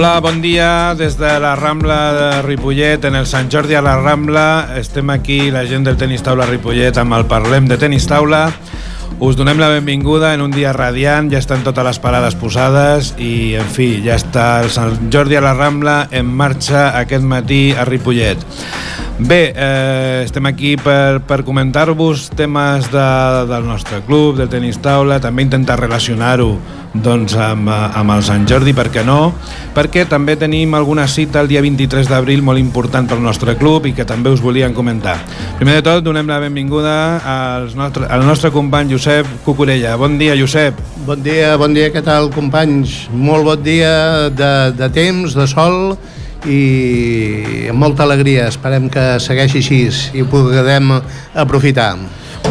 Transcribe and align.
Hola, 0.00 0.18
bon 0.24 0.40
dia 0.40 0.94
des 0.96 1.18
de 1.20 1.28
la 1.44 1.50
Rambla 1.56 2.14
de 2.14 2.28
Ripollet, 2.40 3.04
en 3.04 3.18
el 3.18 3.26
Sant 3.28 3.50
Jordi 3.52 3.74
a 3.76 3.82
la 3.84 3.98
Rambla. 4.00 4.70
Estem 4.80 5.10
aquí, 5.12 5.50
la 5.52 5.66
gent 5.68 5.84
del 5.84 5.98
tenis 6.00 6.24
taula 6.24 6.46
Ripollet, 6.48 6.96
amb 6.96 7.18
el 7.18 7.26
Parlem 7.28 7.68
de 7.68 7.76
Tenis 7.76 8.06
Taula. 8.08 8.46
Us 9.20 9.36
donem 9.36 9.60
la 9.60 9.68
benvinguda 9.68 10.32
en 10.32 10.40
un 10.40 10.56
dia 10.56 10.72
radiant, 10.72 11.28
ja 11.28 11.36
estan 11.36 11.60
totes 11.68 11.84
les 11.84 12.00
parades 12.00 12.38
posades 12.40 13.12
i, 13.20 13.58
en 13.60 13.68
fi, 13.68 13.90
ja 14.00 14.16
està 14.16 14.46
el 14.64 14.72
Sant 14.72 15.12
Jordi 15.12 15.36
a 15.36 15.44
la 15.44 15.52
Rambla 15.52 16.06
en 16.08 16.32
marxa 16.32 16.94
aquest 16.96 17.28
matí 17.28 17.74
a 17.76 17.84
Ripollet. 17.84 18.48
Bé, 19.20 19.52
eh, 19.54 20.22
estem 20.24 20.46
aquí 20.48 20.78
per, 20.80 21.20
per 21.28 21.42
comentar-vos 21.44 22.30
temes 22.32 22.86
de, 22.88 23.08
del 23.50 23.66
nostre 23.68 23.98
club, 24.06 24.38
del 24.38 24.48
tenis 24.48 24.78
taula, 24.80 25.18
també 25.20 25.44
intentar 25.44 25.76
relacionar-ho 25.76 26.54
doncs, 26.94 27.34
amb, 27.36 27.68
amb 27.68 28.14
el 28.14 28.22
Sant 28.24 28.46
Jordi, 28.48 28.72
per 28.72 28.86
què 28.88 29.02
no? 29.04 29.34
Perquè 29.76 30.06
també 30.08 30.38
tenim 30.40 30.72
alguna 30.74 31.04
cita 31.04 31.42
el 31.44 31.50
dia 31.52 31.60
23 31.60 32.08
d'abril 32.08 32.40
molt 32.42 32.62
important 32.62 33.10
pel 33.10 33.20
nostre 33.20 33.58
club 33.60 33.90
i 33.90 33.92
que 33.92 34.06
també 34.08 34.32
us 34.32 34.40
volíem 34.40 34.72
comentar. 34.72 35.18
Primer 35.58 35.76
de 35.78 35.84
tot, 35.90 36.00
donem 36.06 36.30
la 36.30 36.40
benvinguda 36.40 36.94
als 37.20 37.76
nostre, 37.76 38.08
al 38.08 38.24
nostre 38.24 38.48
company 38.54 38.94
Josep 38.94 39.28
Cucurella. 39.44 39.98
Bon 40.00 40.16
dia, 40.16 40.38
Josep. 40.38 40.80
Bon 41.04 41.20
dia, 41.20 41.52
bon 41.60 41.76
dia, 41.76 41.92
què 41.92 42.00
tal, 42.00 42.32
companys? 42.32 43.10
Molt 43.12 43.44
bon 43.44 43.68
dia 43.68 43.92
de, 44.32 44.50
de 44.80 44.90
temps, 44.96 45.36
de 45.36 45.46
sol 45.50 45.98
i 46.46 47.68
amb 47.70 47.80
molta 47.80 48.06
alegria. 48.06 48.48
Esperem 48.48 48.88
que 48.92 49.18
segueixi 49.20 49.60
així 49.64 49.82
i 50.14 50.24
ho 50.24 50.30
puguem 50.30 50.94
aprofitar. 51.34 51.94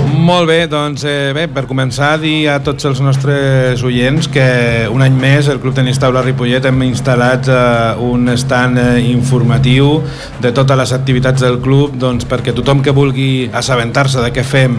Molt 0.10 0.50
bé, 0.50 0.68
doncs 0.70 1.04
eh, 1.08 1.32
bé, 1.34 1.46
per 1.50 1.64
començar 1.70 2.12
dir 2.22 2.50
a 2.52 2.58
tots 2.64 2.86
els 2.86 3.00
nostres 3.02 3.82
oients 3.86 4.28
que 4.32 4.46
un 4.92 5.02
any 5.02 5.16
més 5.18 5.48
el 5.50 5.60
Club 5.62 5.76
Tenis 5.78 6.00
Taula 6.02 6.22
Ripollet 6.26 6.66
hem 6.70 6.84
instal·lat 6.86 7.50
eh, 7.50 8.02
un 8.06 8.30
stand 8.38 8.78
eh, 8.82 8.88
informatiu 9.10 10.00
de 10.42 10.52
totes 10.56 10.78
les 10.82 10.94
activitats 10.98 11.46
del 11.46 11.60
club 11.64 11.96
doncs, 12.02 12.28
perquè 12.30 12.54
tothom 12.58 12.84
que 12.86 12.94
vulgui 12.96 13.50
assabentar-se 13.54 14.22
de 14.26 14.34
què 14.36 14.44
fem 14.46 14.78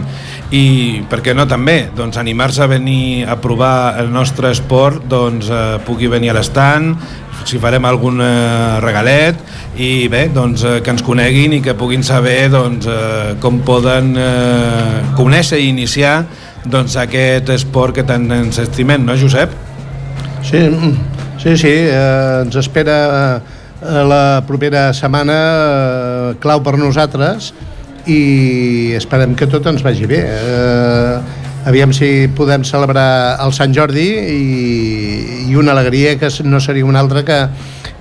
i 0.55 0.65
per 1.11 1.21
què 1.25 1.35
no 1.35 1.47
també 1.49 1.89
doncs, 1.95 2.19
animar-se 2.21 2.63
a 2.63 2.71
venir 2.71 3.25
a 3.27 3.39
provar 3.41 3.99
el 4.03 4.11
nostre 4.13 4.53
esport 4.55 5.07
doncs, 5.11 5.51
eh, 5.51 5.81
pugui 5.87 6.11
venir 6.11 6.31
a 6.31 6.39
l'estand 6.39 6.95
si 7.47 7.59
farem 7.61 7.85
algun 7.87 8.21
eh, 8.23 8.79
regalet 8.83 9.39
i 9.79 10.07
bé, 10.11 10.27
doncs, 10.33 10.63
eh, 10.67 10.79
que 10.83 10.93
ens 10.93 11.03
coneguin 11.05 11.57
i 11.57 11.61
que 11.63 11.75
puguin 11.77 12.03
saber 12.03 12.49
doncs, 12.53 12.87
eh, 12.87 13.33
com 13.41 13.61
poden 13.65 14.13
eh, 14.19 15.01
conèixer 15.17 15.61
i 15.61 15.69
iniciar 15.71 16.21
doncs, 16.65 16.97
aquest 17.01 17.49
esport 17.55 17.95
que 17.95 18.05
tant 18.07 18.27
ens 18.35 18.61
estimem, 18.61 19.05
no 19.05 19.17
Josep? 19.17 19.53
Sí, 20.45 20.61
sí, 21.41 21.57
sí 21.57 21.73
eh, 21.73 22.43
ens 22.43 22.57
espera 22.61 22.97
eh, 23.37 24.01
la 24.07 24.23
propera 24.47 24.89
setmana 24.97 25.37
eh, 25.41 26.31
clau 26.41 26.63
per 26.65 26.77
nosaltres 26.81 27.51
i 28.09 28.93
esperem 28.97 29.35
que 29.37 29.47
tot 29.49 29.67
ens 29.69 29.83
vagi 29.85 30.07
bé. 30.09 30.21
Eh, 30.25 31.40
aviam 31.65 31.93
si 31.93 32.27
podem 32.35 32.63
celebrar 32.65 33.37
el 33.43 33.53
Sant 33.53 33.75
Jordi 33.75 34.07
i, 34.33 34.41
i 35.51 35.55
una 35.55 35.75
alegria 35.75 36.17
que 36.17 36.29
no 36.43 36.59
seria 36.59 36.85
una 36.85 36.99
altra 36.99 37.23
que, 37.25 37.39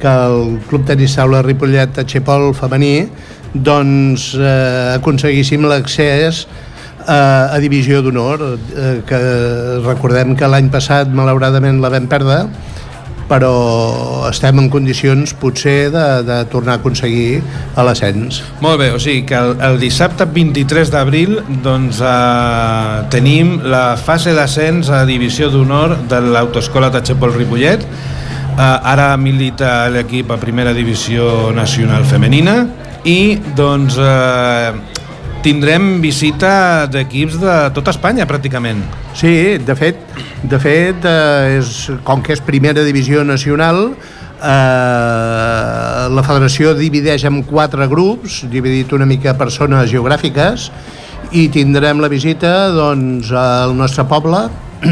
que 0.01 0.09
el 0.09 0.59
Club 0.69 0.87
Tenis 0.89 1.17
Taula 1.19 1.43
Ripollet 1.45 2.01
a 2.01 2.07
Xepol 2.09 2.55
femení 2.57 3.09
doncs 3.53 4.33
eh, 4.39 4.97
aconseguíssim 4.97 5.67
l'accés 5.69 6.47
eh, 6.47 7.13
a 7.13 7.59
divisió 7.61 8.01
d'honor 8.03 8.45
eh, 8.47 9.01
que 9.07 9.21
recordem 9.85 10.37
que 10.39 10.49
l'any 10.49 10.71
passat 10.73 11.11
malauradament 11.13 11.83
la 11.83 11.93
vam 11.93 12.09
perdre 12.09 12.45
però 13.31 14.27
estem 14.29 14.59
en 14.59 14.69
condicions 14.73 15.33
potser 15.39 15.93
de, 15.95 16.07
de 16.27 16.39
tornar 16.51 16.77
a 16.77 16.81
aconseguir 16.83 17.41
l'ascens. 17.79 18.43
Molt 18.65 18.81
bé, 18.83 18.91
o 18.91 18.99
sigui 18.99 19.23
que 19.29 19.39
el, 19.39 19.55
el 19.71 19.79
dissabte 19.83 20.27
23 20.27 20.91
d'abril 20.91 21.37
doncs, 21.63 22.03
eh, 22.03 23.07
tenim 23.15 23.61
la 23.71 23.95
fase 24.01 24.35
d'ascens 24.35 24.91
a 24.91 25.05
divisió 25.09 25.51
d'honor 25.53 26.01
de 26.11 26.21
l'Autoescola 26.27 26.91
Tachepol 26.91 27.37
Ripollet 27.39 27.87
eh, 27.87 28.93
ara 28.93 29.15
milita 29.17 29.89
l'equip 29.93 30.31
a 30.35 30.39
primera 30.41 30.75
divisió 30.77 31.51
nacional 31.55 32.05
femenina 32.05 32.65
i 33.09 33.39
doncs 33.57 33.97
eh, 33.97 34.99
tindrem 35.43 36.01
visita 36.01 36.87
d'equips 36.91 37.39
de 37.41 37.55
tota 37.77 37.91
Espanya, 37.95 38.27
pràcticament. 38.29 38.83
Sí, 39.17 39.59
de 39.65 39.75
fet, 39.77 39.97
de 40.45 40.59
fet 40.61 41.05
eh, 41.09 41.59
és, 41.59 41.91
com 42.05 42.23
que 42.25 42.33
és 42.37 42.43
primera 42.45 42.85
divisió 42.85 43.25
nacional, 43.25 43.91
eh, 43.91 43.95
la 46.13 46.23
federació 46.27 46.75
divideix 46.77 47.25
en 47.29 47.43
quatre 47.49 47.89
grups, 47.89 48.43
dividit 48.53 48.93
una 48.97 49.09
mica 49.09 49.35
per 49.39 49.51
zones 49.55 49.91
geogràfiques, 49.93 50.71
i 51.33 51.49
tindrem 51.53 52.01
la 52.03 52.09
visita 52.11 52.71
doncs, 52.75 53.31
al 53.33 53.77
nostre 53.79 54.05
poble 54.11 54.49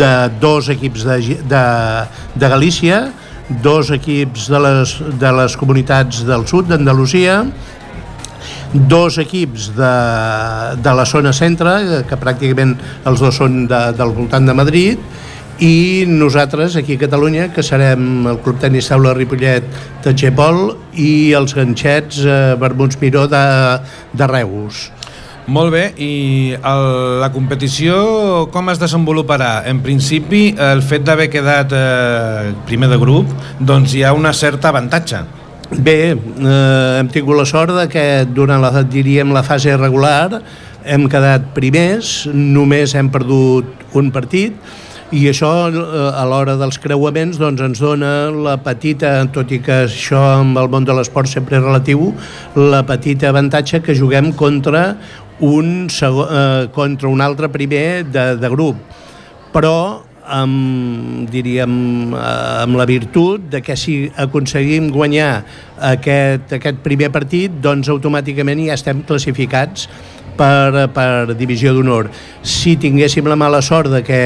de 0.00 0.12
dos 0.40 0.68
equips 0.72 1.04
de, 1.04 1.16
de, 1.46 1.64
de 2.34 2.48
Galícia, 2.48 3.12
dos 3.62 3.90
equips 3.94 4.48
de 4.52 4.58
les, 4.60 4.90
de 5.20 5.30
les 5.32 5.56
comunitats 5.56 6.24
del 6.28 6.44
sud 6.48 6.68
d'Andalusia 6.68 7.46
dos 8.72 9.18
equips 9.18 9.72
de, 9.76 9.94
de 10.82 10.94
la 10.94 11.06
zona 11.08 11.32
centre, 11.32 12.04
que 12.08 12.20
pràcticament 12.20 12.76
els 13.08 13.22
dos 13.24 13.40
són 13.40 13.64
de, 13.70 13.80
del 13.96 14.12
voltant 14.16 14.48
de 14.48 14.56
Madrid, 14.56 15.08
i 15.58 16.04
nosaltres 16.06 16.76
aquí 16.78 16.94
a 16.94 17.00
Catalunya 17.00 17.48
que 17.50 17.64
serem 17.66 18.28
el 18.30 18.36
Club 18.44 18.60
Tenis 18.62 18.86
Taula 18.92 19.10
Ripollet 19.16 19.64
de 20.04 20.12
Xepol 20.14 20.76
i 20.94 21.34
els 21.34 21.54
ganxets 21.56 22.20
eh, 22.22 22.54
Vermuts 22.60 23.00
Miró 23.00 23.26
de, 23.26 23.42
de 24.14 24.28
Reus. 24.30 24.86
Molt 25.48 25.72
bé, 25.72 25.82
i 25.96 26.52
el, 26.52 26.84
la 27.22 27.30
competició 27.32 28.46
com 28.52 28.68
es 28.70 28.78
desenvoluparà? 28.78 29.64
En 29.66 29.80
principi, 29.82 30.52
el 30.60 30.84
fet 30.84 31.06
d'haver 31.08 31.30
quedat 31.32 31.72
eh, 31.72 32.52
primer 32.68 32.92
de 32.92 33.00
grup, 33.00 33.32
doncs 33.58 33.96
hi 33.96 34.04
ha 34.04 34.12
una 34.14 34.34
certa 34.36 34.68
avantatge. 34.68 35.24
Bé, 35.68 36.16
eh, 36.16 36.98
hem 36.98 37.08
tingut 37.12 37.36
la 37.36 37.44
sort 37.44 37.74
de 37.76 37.84
que 37.92 38.24
durant 38.32 38.62
la, 38.62 38.70
diríem, 38.88 39.34
la 39.36 39.42
fase 39.44 39.74
regular 39.76 40.40
hem 40.88 41.04
quedat 41.12 41.50
primers, 41.52 42.22
només 42.32 42.94
hem 42.96 43.10
perdut 43.12 43.92
un 43.98 44.08
partit 44.14 44.56
i 45.12 45.26
això 45.28 45.50
eh, 45.68 46.08
a 46.08 46.24
l'hora 46.28 46.56
dels 46.56 46.80
creuaments 46.80 47.36
doncs, 47.36 47.60
ens 47.60 47.84
dona 47.84 48.30
la 48.32 48.56
petita, 48.64 49.12
tot 49.32 49.52
i 49.52 49.60
que 49.60 49.82
això 49.84 50.24
amb 50.38 50.56
el 50.56 50.72
món 50.72 50.88
de 50.88 50.96
l'esport 50.96 51.28
sempre 51.28 51.60
és 51.60 51.64
relatiu, 51.64 52.14
la 52.56 52.80
petita 52.88 53.28
avantatge 53.28 53.82
que 53.84 53.96
juguem 53.96 54.32
contra 54.32 54.94
un, 55.44 55.90
segon, 55.92 56.32
eh, 56.32 56.68
contra 56.72 57.12
un 57.12 57.20
altre 57.20 57.52
primer 57.52 58.06
de, 58.08 58.30
de 58.40 58.52
grup. 58.56 58.80
Però 59.52 60.07
amb, 60.28 61.28
diríem, 61.32 61.72
eh, 62.12 62.62
amb 62.64 62.78
la 62.78 62.86
virtut 62.88 63.48
de 63.50 63.62
que 63.64 63.76
si 63.76 64.10
aconseguim 64.16 64.90
guanyar 64.92 65.32
aquest, 65.90 66.52
aquest 66.58 66.84
primer 66.84 67.10
partit, 67.14 67.58
doncs 67.62 67.88
automàticament 67.88 68.66
ja 68.68 68.76
estem 68.78 69.02
classificats 69.08 69.88
per, 70.38 70.86
per 70.94 71.34
divisió 71.34 71.74
d'honor. 71.74 72.10
Si 72.46 72.76
tinguéssim 72.80 73.26
la 73.28 73.36
mala 73.38 73.60
sort 73.64 73.90
de 73.92 74.02
que, 74.06 74.20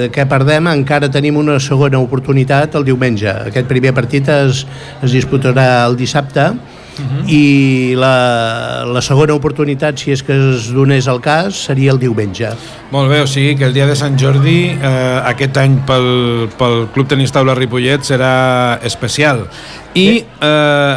de 0.00 0.08
que 0.14 0.26
perdem, 0.30 0.68
encara 0.72 1.10
tenim 1.12 1.38
una 1.40 1.60
segona 1.62 2.00
oportunitat 2.02 2.74
el 2.74 2.86
diumenge. 2.88 3.30
Aquest 3.50 3.70
primer 3.70 3.94
partit 3.96 4.28
es, 4.32 4.64
es 5.04 5.14
disputarà 5.14 5.84
el 5.86 5.98
dissabte, 6.00 6.50
-huh. 6.98 7.24
i 7.28 7.94
la, 7.96 8.84
la 8.86 9.02
segona 9.02 9.34
oportunitat, 9.34 9.98
si 9.98 10.12
és 10.12 10.22
que 10.22 10.32
es 10.32 10.72
donés 10.72 11.06
el 11.06 11.20
cas, 11.20 11.54
seria 11.54 11.92
el 11.92 11.98
diumenge. 11.98 12.50
Molt 12.90 13.10
bé, 13.10 13.22
o 13.22 13.26
sigui 13.26 13.56
que 13.56 13.64
el 13.64 13.74
dia 13.74 13.86
de 13.86 13.96
Sant 13.96 14.18
Jordi 14.18 14.70
eh, 14.70 15.20
aquest 15.24 15.56
any 15.56 15.80
pel, 15.86 16.48
pel 16.58 16.88
Club 16.94 17.08
Tenis 17.08 17.32
Taula 17.32 17.54
Ripollet 17.54 18.02
serà 18.02 18.78
especial. 18.82 19.48
I 19.94 20.24
eh, 20.24 20.94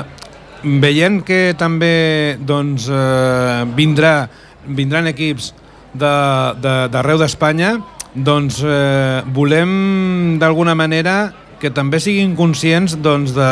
veient 0.63 1.21
que 1.23 1.53
també 1.57 2.37
doncs, 2.39 2.89
eh, 2.89 3.65
vindrà, 3.75 4.27
vindran 4.67 5.07
equips 5.07 5.53
d'arreu 5.97 7.17
de, 7.17 7.17
de, 7.17 7.23
d'Espanya, 7.23 7.77
doncs 8.13 8.61
eh, 8.65 9.21
volem 9.33 10.37
d'alguna 10.41 10.73
manera 10.75 11.33
que 11.61 11.71
també 11.73 11.99
siguin 12.03 12.35
conscients 12.37 12.97
doncs, 13.03 13.33
de, 13.35 13.49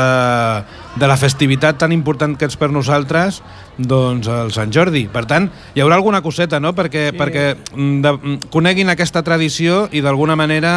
de 1.00 1.10
la 1.10 1.18
festivitat 1.18 1.80
tan 1.82 1.94
important 1.96 2.36
que 2.38 2.48
és 2.50 2.58
per 2.60 2.70
nosaltres 2.74 3.42
doncs, 3.78 4.30
el 4.30 4.54
Sant 4.56 4.74
Jordi. 4.74 5.06
Per 5.12 5.26
tant, 5.30 5.50
hi 5.76 5.84
haurà 5.84 5.98
alguna 6.00 6.22
coseta 6.26 6.62
no? 6.62 6.76
perquè, 6.78 7.10
sí. 7.12 7.20
perquè 7.20 7.46
mm, 7.56 7.98
de, 8.06 8.14
mm, 8.16 8.52
coneguin 8.54 8.94
aquesta 8.94 9.24
tradició 9.26 9.86
i 9.92 10.04
d'alguna 10.06 10.38
manera 10.40 10.76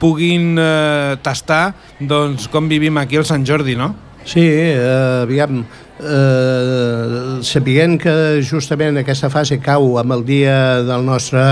puguin 0.00 0.56
eh, 0.58 1.18
tastar 1.22 1.74
doncs, 2.00 2.48
com 2.48 2.70
vivim 2.70 2.96
aquí 2.98 3.20
el 3.20 3.28
Sant 3.28 3.44
Jordi, 3.46 3.76
no? 3.76 3.92
Sí, 4.24 4.42
eh, 4.44 5.24
aviam, 5.24 5.62
eh, 6.00 7.40
sapiguent 7.44 7.96
que 8.00 8.14
justament 8.44 9.00
aquesta 9.00 9.30
fase 9.32 9.60
cau 9.60 9.96
amb 10.00 10.16
el 10.16 10.24
dia 10.28 10.56
del 10.86 11.04
nostre, 11.04 11.44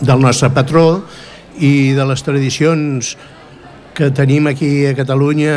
del 0.00 0.22
nostre 0.22 0.50
patró 0.54 1.02
i 1.58 1.92
de 1.94 2.06
les 2.06 2.22
tradicions 2.22 3.16
que 3.98 4.12
tenim 4.14 4.46
aquí 4.46 4.86
a 4.86 4.94
Catalunya 4.94 5.54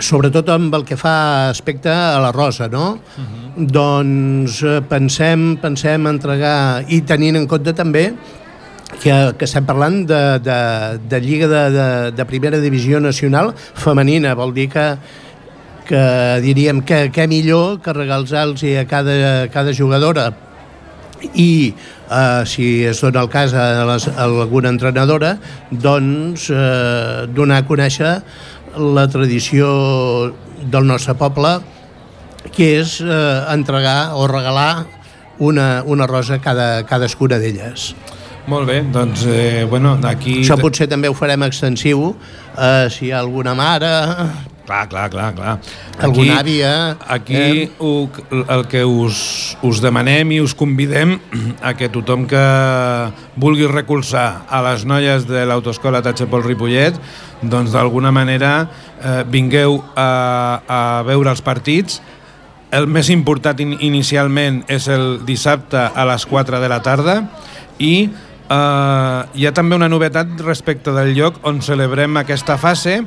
sobretot 0.00 0.48
amb 0.52 0.74
el 0.76 0.84
que 0.84 0.96
fa 1.00 1.48
aspecte 1.48 1.88
a 1.88 2.18
la 2.20 2.32
rosa, 2.36 2.68
no? 2.68 3.00
Uh 3.16 3.22
-huh. 3.22 3.66
Doncs 3.66 4.62
eh, 4.62 4.80
pensem, 4.88 5.56
pensem 5.56 6.06
entregar, 6.06 6.84
i 6.88 7.00
tenint 7.00 7.36
en 7.36 7.46
compte 7.46 7.72
també 7.72 8.12
que, 9.02 9.34
que 9.38 9.44
estem 9.44 9.64
parlant 9.64 10.06
de, 10.06 10.38
de, 10.38 10.98
de 11.08 11.20
Lliga 11.20 11.48
de, 11.48 11.70
de, 11.70 12.12
de 12.12 12.24
Primera 12.24 12.60
Divisió 12.60 13.00
Nacional 13.00 13.54
femenina, 13.74 14.34
vol 14.34 14.52
dir 14.52 14.68
que, 14.68 14.96
que 15.86 16.40
diríem 16.42 16.82
que, 16.82 17.10
que 17.10 17.26
millor 17.26 17.80
que 17.80 17.92
regalzar-los 17.92 18.62
a 18.62 18.84
cada, 18.84 19.48
cada 19.48 19.72
jugadora 19.72 20.49
i 21.34 21.74
eh, 22.10 22.42
si 22.46 22.84
es 22.88 23.00
dona 23.04 23.24
el 23.24 23.28
cas 23.32 23.54
a, 23.54 23.84
les, 23.88 24.08
a 24.08 24.24
alguna 24.24 24.72
entrenadora 24.72 25.36
doncs 25.70 26.48
eh, 26.50 27.26
donar 27.34 27.62
a 27.62 27.66
conèixer 27.68 28.14
la 28.78 29.08
tradició 29.10 29.68
del 30.60 30.86
nostre 30.86 31.16
poble, 31.18 31.58
que 32.54 32.76
és 32.80 33.00
eh, 33.02 33.10
entregar 33.52 34.14
o 34.16 34.26
regalar 34.30 34.86
una, 35.40 35.82
una 35.86 36.06
rosa 36.06 36.38
a 36.38 36.44
cada, 36.44 36.84
cadascuna 36.86 37.40
d'elles. 37.40 37.90
Molt 38.50 38.66
bé, 38.68 38.80
doncs, 38.92 39.24
eh, 39.28 39.66
bueno, 39.68 39.98
aquí... 40.08 40.40
Això 40.42 40.56
potser 40.60 40.88
també 40.90 41.10
ho 41.10 41.16
farem 41.16 41.44
extensiu, 41.46 42.14
eh, 42.56 42.88
si 42.92 43.08
hi 43.08 43.12
ha 43.12 43.20
alguna 43.24 43.56
mare... 43.58 43.92
Clar, 44.70 44.86
clar, 44.86 45.10
clar, 45.10 45.34
clar. 45.34 45.58
Aquí, 45.98 46.04
alguna 46.06 46.38
àvia... 46.38 46.96
Aquí 47.10 47.34
eh? 47.34 47.70
ho, 47.82 48.06
el 48.30 48.68
que 48.70 48.84
us, 48.86 49.56
us 49.66 49.80
demanem 49.82 50.30
i 50.30 50.38
us 50.38 50.52
convidem 50.54 51.16
a 51.58 51.72
que 51.74 51.88
tothom 51.90 52.28
que 52.30 52.42
vulgui 53.34 53.66
recolzar 53.66 54.44
a 54.46 54.60
les 54.68 54.84
noies 54.86 55.26
de 55.26 55.42
l'autoescola 55.50 56.04
Tatxepol 56.06 56.46
Ripollet 56.46 57.00
doncs 57.42 57.74
d'alguna 57.74 58.12
manera 58.14 58.52
eh, 58.62 59.24
vingueu 59.26 59.80
a, 59.98 60.06
a 60.62 60.80
veure 61.08 61.34
els 61.34 61.42
partits. 61.42 61.98
El 62.70 62.86
més 62.86 63.10
important 63.10 63.58
in 63.58 63.74
inicialment 63.82 64.62
és 64.70 64.86
el 64.86 65.24
dissabte 65.26 65.82
a 65.82 66.06
les 66.12 66.28
4 66.30 66.62
de 66.62 66.70
la 66.70 66.78
tarda 66.86 67.24
i 67.82 68.06
eh, 68.06 69.18
hi 69.34 69.50
ha 69.50 69.54
també 69.56 69.82
una 69.82 69.90
novetat 69.90 70.38
respecte 70.46 70.94
del 70.94 71.10
lloc 71.18 71.42
on 71.42 71.58
celebrem 71.58 72.22
aquesta 72.22 72.54
fase 72.54 73.00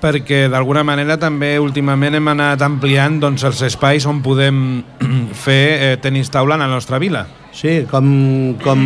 perquè 0.00 0.46
d'alguna 0.50 0.82
manera 0.86 1.18
també 1.20 1.52
últimament 1.60 2.16
hem 2.16 2.30
anat 2.32 2.62
ampliant 2.64 3.20
doncs, 3.22 3.44
els 3.46 3.60
espais 3.68 4.06
on 4.08 4.22
podem 4.24 4.80
fer 5.44 5.62
eh, 5.70 5.92
tenis 6.02 6.32
taula 6.32 6.56
en 6.56 6.64
la 6.64 6.70
nostra 6.72 6.98
vila. 7.02 7.26
Sí, 7.50 7.80
com, 7.90 8.06
com 8.62 8.82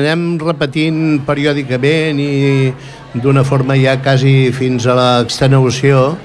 anem 0.00 0.24
repetint 0.40 1.20
periòdicament 1.26 2.20
i 2.22 2.72
d'una 3.20 3.44
forma 3.44 3.76
ja 3.76 3.98
quasi 4.00 4.50
fins 4.56 4.86
a 4.88 4.96
l'extenuació, 4.96 6.16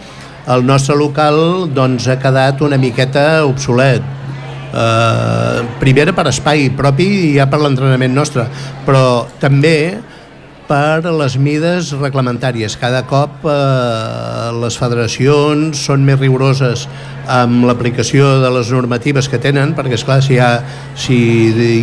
el 0.53 0.65
nostre 0.67 0.95
local 0.99 1.69
doncs, 1.75 2.07
ha 2.07 2.17
quedat 2.19 2.63
una 2.63 2.79
miqueta 2.79 3.43
obsolet. 3.47 4.03
Eh, 4.73 5.59
primera 5.79 6.15
per 6.15 6.25
espai 6.31 6.71
propi 6.73 7.05
i 7.27 7.35
ja 7.37 7.45
per 7.51 7.59
l'entrenament 7.61 8.15
nostre, 8.15 8.47
però 8.87 9.27
també 9.39 9.75
per 10.67 11.03
les 11.03 11.35
mides 11.37 11.91
reglamentàries. 11.99 12.77
Cada 12.79 13.03
cop 13.09 13.45
eh, 13.45 14.49
les 14.61 14.77
federacions 14.79 15.79
són 15.87 16.05
més 16.07 16.19
rigoroses 16.21 16.87
amb 17.29 17.67
l'aplicació 17.67 18.39
de 18.43 18.51
les 18.55 18.71
normatives 18.73 19.29
que 19.31 19.39
tenen, 19.43 19.75
perquè 19.77 19.97
és 19.99 20.03
clar 20.07 20.19
si 20.23 20.35
hi, 20.35 20.41
ha, 20.43 20.51
si 20.95 21.17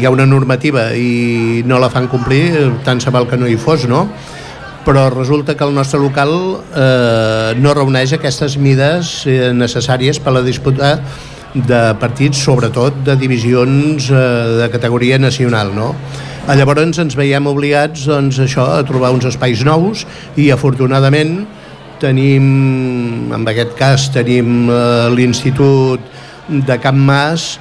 hi 0.00 0.04
ha 0.04 0.12
una 0.12 0.28
normativa 0.28 0.90
i 0.96 1.62
no 1.66 1.80
la 1.80 1.90
fan 1.92 2.08
complir, 2.12 2.44
tant 2.84 3.00
se 3.00 3.12
val 3.14 3.28
que 3.28 3.40
no 3.40 3.48
hi 3.48 3.58
fos, 3.60 3.88
no? 3.88 4.06
però 4.80 5.10
resulta 5.12 5.54
que 5.54 5.64
el 5.64 5.74
nostre 5.76 6.00
local 6.00 6.30
eh, 6.72 7.52
no 7.60 7.74
reuneix 7.76 8.14
aquestes 8.16 8.56
mides 8.56 9.26
eh, 9.28 9.52
necessàries 9.52 10.18
per 10.18 10.32
a 10.32 10.38
la 10.38 10.42
disputa 10.46 10.94
de 11.54 11.80
partits, 12.00 12.40
sobretot 12.40 13.02
de 13.04 13.16
divisions 13.20 14.08
eh, 14.10 14.24
de 14.62 14.70
categoria 14.72 15.18
nacional, 15.20 15.74
no? 15.76 15.92
Llavors 16.56 16.98
ens 16.98 17.14
veiem 17.14 17.46
obligats 17.46 18.06
doncs, 18.10 18.40
això, 18.42 18.64
a 18.78 18.84
trobar 18.86 19.12
uns 19.14 19.26
espais 19.28 19.62
nous 19.66 20.06
i 20.40 20.48
afortunadament 20.50 21.44
tenim, 22.00 23.30
en 23.36 23.46
aquest 23.46 23.76
cas 23.78 24.08
tenim 24.14 24.70
eh, 24.72 25.08
l'Institut 25.14 26.02
de 26.48 26.78
Camp 26.82 26.98
Mas 27.06 27.52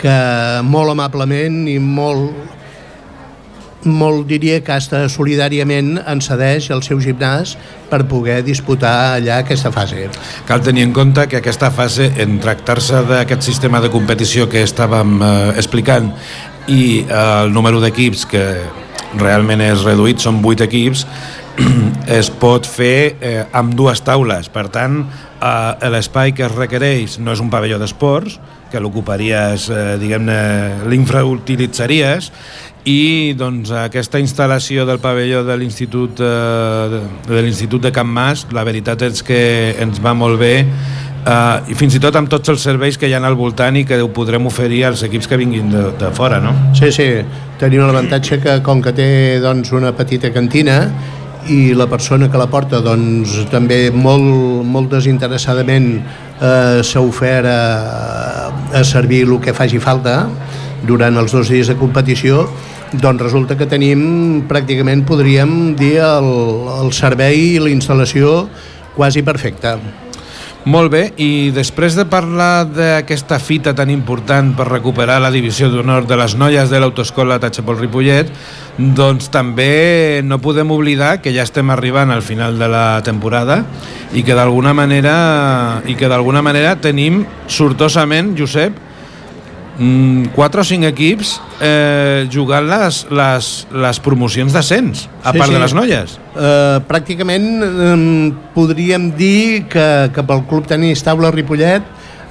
que 0.00 0.16
molt 0.64 0.94
amablement 0.94 1.64
i 1.68 1.78
molt 1.82 2.54
molt 3.84 4.24
diria 4.28 4.62
que 4.64 4.72
hasta 4.72 5.04
solidàriament 5.12 5.98
ens 6.08 6.28
cedeix 6.30 6.70
el 6.72 6.82
seu 6.86 7.00
gimnàs 7.04 7.54
per 7.90 8.02
poder 8.08 8.38
disputar 8.46 8.94
allà 9.18 9.42
aquesta 9.42 9.70
fase. 9.74 10.08
Cal 10.48 10.64
tenir 10.64 10.86
en 10.88 10.94
compte 10.96 11.26
que 11.28 11.42
aquesta 11.42 11.70
fase, 11.74 12.10
en 12.16 12.38
tractar-se 12.40 13.04
d'aquest 13.10 13.44
sistema 13.44 13.82
de 13.84 13.92
competició 13.92 14.48
que 14.48 14.64
estàvem 14.64 15.18
eh, 15.20 15.30
explicant 15.60 16.10
i 16.68 17.04
eh, 17.04 17.44
el 17.44 17.52
número 17.52 17.80
d'equips 17.82 18.24
que 18.30 18.44
realment 19.20 19.62
és 19.62 19.84
reduït, 19.86 20.22
són 20.22 20.40
8 20.42 20.66
equips, 20.66 21.04
es 22.18 22.30
pot 22.42 22.66
fer 22.66 23.14
eh, 23.20 23.38
amb 23.54 23.76
dues 23.78 24.02
taules. 24.04 24.50
Per 24.52 24.66
tant, 24.74 25.02
eh, 25.38 25.88
l'espai 25.94 26.34
que 26.34 26.46
es 26.48 26.54
requereix 26.54 27.18
no 27.22 27.34
és 27.34 27.42
un 27.44 27.50
pavelló 27.52 27.78
d'esports, 27.82 28.38
que 28.72 28.82
l'ocuparies, 28.82 29.68
eh, 29.70 29.96
diguem-ne, 30.02 30.38
l'infrautilitzaries, 30.90 32.32
i 32.84 33.32
doncs, 33.38 33.70
aquesta 33.72 34.20
instal·lació 34.20 34.84
del 34.84 34.98
pavelló 35.00 35.40
de 35.46 35.56
l'Institut 35.56 36.20
eh, 36.20 37.00
de 37.28 37.78
de 37.78 37.92
Can 37.92 38.06
Mas, 38.06 38.46
la 38.52 38.64
veritat 38.64 39.02
és 39.02 39.22
que 39.22 39.74
ens 39.80 40.02
va 40.04 40.12
molt 40.12 40.38
bé 40.38 40.66
eh, 41.26 41.72
i 41.72 41.76
fins 41.78 41.96
i 41.96 42.02
tot 42.02 42.16
amb 42.18 42.30
tots 42.30 42.52
els 42.52 42.62
serveis 42.64 42.98
que 43.00 43.08
hi 43.08 43.14
ha 43.16 43.22
al 43.24 43.36
voltant 43.38 43.76
i 43.76 43.84
que 43.88 44.00
ho 44.02 44.10
podrem 44.14 44.46
oferir 44.50 44.84
als 44.88 45.04
equips 45.06 45.28
que 45.30 45.40
vinguin 45.40 45.70
de, 45.72 45.84
de 46.00 46.10
fora, 46.16 46.40
no? 46.40 46.54
Sí, 46.76 46.92
sí, 46.92 47.08
tenim 47.60 47.84
l'avantatge 47.84 48.40
que 48.42 48.58
com 48.66 48.82
que 48.82 48.94
té 48.96 49.08
doncs, 49.42 49.72
una 49.72 49.94
petita 49.96 50.32
cantina 50.34 50.82
i 51.52 51.74
la 51.76 51.86
persona 51.86 52.30
que 52.32 52.40
la 52.40 52.48
porta 52.48 52.80
doncs, 52.80 53.36
també 53.52 53.90
molt, 53.92 54.64
molt 54.64 54.92
desinteressadament 54.94 55.90
eh, 55.98 56.80
s'ha 56.82 57.02
ofert 57.04 57.48
a, 57.50 58.52
a 58.72 58.84
servir 58.84 59.24
el 59.28 59.40
que 59.44 59.56
faci 59.56 59.80
falta 59.80 60.22
durant 60.84 61.16
els 61.20 61.32
dos 61.32 61.48
dies 61.52 61.68
de 61.68 61.76
competició 61.80 62.46
doncs 62.94 63.24
resulta 63.24 63.56
que 63.58 63.66
tenim 63.66 64.44
pràcticament, 64.46 65.02
podríem 65.08 65.74
dir, 65.78 65.98
el, 66.04 66.30
el 66.78 66.92
servei 66.94 67.56
i 67.56 67.60
la 67.62 67.72
instal·lació 67.72 68.44
quasi 68.94 69.24
perfecta. 69.26 69.74
Molt 70.64 70.88
bé, 70.88 71.10
i 71.20 71.50
després 71.52 71.92
de 71.92 72.06
parlar 72.08 72.64
d'aquesta 72.64 73.36
fita 73.36 73.74
tan 73.76 73.90
important 73.92 74.54
per 74.56 74.64
recuperar 74.70 75.18
la 75.20 75.28
divisió 75.28 75.68
d'honor 75.68 76.06
de 76.08 76.16
les 76.16 76.38
noies 76.40 76.70
de 76.72 76.80
l'autoescola 76.80 77.36
Tatxapol 77.42 77.76
Ripollet, 77.82 78.30
doncs 78.96 79.28
també 79.28 80.22
no 80.24 80.40
podem 80.40 80.72
oblidar 80.72 81.18
que 81.20 81.34
ja 81.36 81.44
estem 81.44 81.68
arribant 81.68 82.14
al 82.14 82.24
final 82.24 82.56
de 82.56 82.70
la 82.72 82.86
temporada 83.04 83.60
i 84.16 84.24
que 84.24 84.32
d'alguna 84.32 84.72
manera 84.72 85.82
i 85.84 85.98
que 86.00 86.08
d'alguna 86.08 86.40
manera 86.40 86.78
tenim 86.80 87.26
sortosament, 87.44 88.32
Josep, 88.32 88.80
mm, 89.78 90.34
4 90.34 90.60
o 90.60 90.64
5 90.64 90.88
equips 90.90 91.34
eh, 91.60 92.26
jugant 92.32 92.66
les, 92.68 93.00
les, 93.10 93.50
les 93.86 94.00
promocions 94.04 94.52
d'ascens, 94.52 95.06
a 95.22 95.32
sí, 95.32 95.38
part 95.38 95.50
sí. 95.50 95.54
de 95.56 95.62
les 95.62 95.76
noies. 95.76 96.16
Eh, 96.34 96.78
pràcticament 96.88 97.48
eh, 97.66 97.96
podríem 98.54 99.10
dir 99.18 99.64
que, 99.70 99.88
que 100.14 100.26
pel 100.26 100.44
Club 100.50 100.68
Tenis 100.70 101.04
Taula 101.06 101.32
Ripollet 101.34 101.82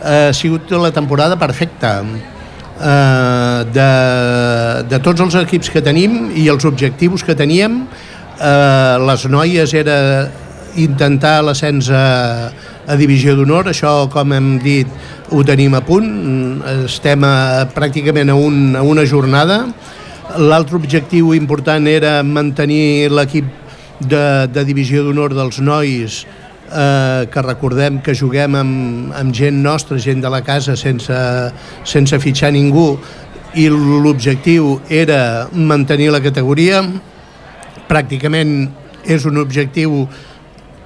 eh, 0.03 0.29
ha 0.29 0.33
sigut 0.35 0.71
la 0.77 0.93
temporada 0.95 1.39
perfecta. 1.39 1.99
Eh, 2.73 3.59
de, 3.71 3.89
de 4.89 4.99
tots 5.05 5.21
els 5.23 5.35
equips 5.43 5.69
que 5.71 5.83
tenim 5.85 6.31
i 6.35 6.49
els 6.51 6.65
objectius 6.67 7.23
que 7.23 7.35
teníem, 7.37 7.83
eh, 8.39 8.95
les 9.07 9.27
noies 9.29 9.75
era 9.77 9.99
intentar 10.73 11.43
l'ascens 11.45 11.89
a, 11.93 12.05
a 12.87 12.95
divisió 12.99 13.35
d'honor, 13.37 13.69
això 13.71 14.07
com 14.11 14.33
hem 14.35 14.57
dit 14.63 14.89
ho 15.33 15.43
tenim 15.47 15.75
a 15.77 15.81
punt, 15.85 16.07
estem 16.83 17.23
a, 17.25 17.65
pràcticament 17.73 18.31
a, 18.33 18.35
un, 18.37 18.75
a 18.75 18.83
una 18.85 19.05
jornada. 19.07 19.63
L'altre 20.39 20.77
objectiu 20.79 21.33
important 21.35 21.87
era 21.87 22.21
mantenir 22.23 23.11
l'equip 23.11 23.49
de, 23.99 24.23
de 24.51 24.63
divisió 24.67 25.03
d'honor 25.05 25.35
dels 25.35 25.59
nois, 25.63 26.23
eh, 26.69 27.25
que 27.31 27.45
recordem 27.45 28.01
que 28.03 28.15
juguem 28.17 28.55
amb, 28.59 29.13
amb 29.15 29.35
gent 29.35 29.61
nostra, 29.63 29.97
gent 29.97 30.23
de 30.23 30.31
la 30.31 30.43
casa, 30.43 30.75
sense, 30.79 31.17
sense 31.87 32.19
fitxar 32.19 32.53
ningú, 32.55 32.97
i 33.55 33.67
l'objectiu 33.69 34.79
era 34.89 35.47
mantenir 35.53 36.09
la 36.13 36.21
categoria. 36.23 36.81
Pràcticament 37.89 38.71
és 39.05 39.27
un 39.29 39.37
objectiu 39.37 40.07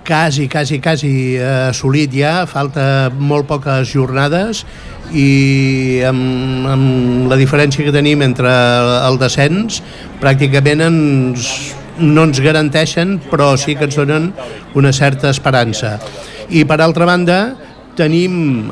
quasi, 0.07 0.47
quasi, 0.47 0.79
quasi 0.79 1.35
eh, 1.35 1.69
assolit 1.69 2.13
ja, 2.15 2.45
falta 2.47 3.11
molt 3.11 3.45
poques 3.49 3.91
jornades 3.91 4.63
i 5.11 5.99
amb, 6.07 6.67
amb 6.71 7.27
la 7.31 7.37
diferència 7.39 7.83
que 7.83 7.93
tenim 7.95 8.23
entre 8.23 8.51
el 9.03 9.19
descens 9.19 9.81
pràcticament 10.23 10.85
ens, 10.87 11.51
no 11.99 12.23
ens 12.29 12.39
garanteixen, 12.39 13.17
però 13.27 13.51
sí 13.59 13.75
que 13.75 13.87
ens 13.89 13.99
donen 13.99 14.31
una 14.79 14.95
certa 14.95 15.29
esperança. 15.33 15.97
I 16.47 16.63
per 16.63 16.79
altra 16.79 17.07
banda, 17.09 17.39
tenim 17.99 18.71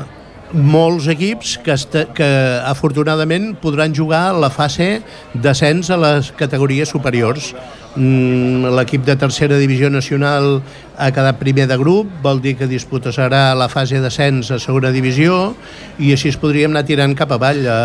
molts 0.56 1.08
equips 1.10 1.56
que, 1.64 1.74
que 2.16 2.28
afortunadament 2.64 3.56
podran 3.60 3.94
jugar 3.94 4.30
la 4.38 4.48
fase 4.48 5.02
d'ascens 5.34 5.90
a 5.90 5.98
les 6.00 6.30
categories 6.38 6.88
superiors. 6.88 7.52
Mm, 7.96 8.68
l'equip 8.76 9.06
de 9.06 9.16
tercera 9.16 9.56
divisió 9.56 9.88
nacional 9.88 10.60
ha 11.00 11.08
quedat 11.12 11.38
primer 11.40 11.64
de 11.68 11.76
grup, 11.80 12.08
vol 12.22 12.42
dir 12.44 12.54
que 12.56 12.68
disputarà 12.68 13.54
la 13.56 13.68
fase 13.72 14.00
d'ascens 14.00 14.50
a 14.52 14.58
segona 14.60 14.92
divisió 14.92 15.54
i 16.00 16.12
així 16.12 16.28
es 16.32 16.36
podríem 16.40 16.72
anar 16.72 16.84
tirant 16.88 17.14
cap 17.16 17.32
avall 17.32 17.62
a 17.68 17.78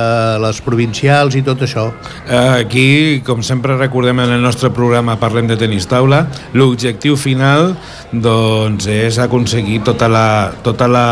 les 0.43 0.59
provincials 0.63 1.35
i 1.39 1.43
tot 1.47 1.63
això. 1.63 1.89
Aquí, 2.27 3.21
com 3.27 3.43
sempre 3.43 3.77
recordem 3.79 4.19
en 4.23 4.35
el 4.35 4.43
nostre 4.43 4.71
programa 4.75 5.19
Parlem 5.19 5.47
de 5.47 5.59
tenis 5.59 5.87
taula, 5.87 6.25
l'objectiu 6.53 7.15
final 7.15 7.71
doncs, 8.11 8.87
és 8.91 9.19
aconseguir 9.19 9.79
tota 9.87 10.11
la, 10.11 10.27
tota 10.63 10.91
la 10.91 11.07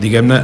diguem-ne, 0.00 0.40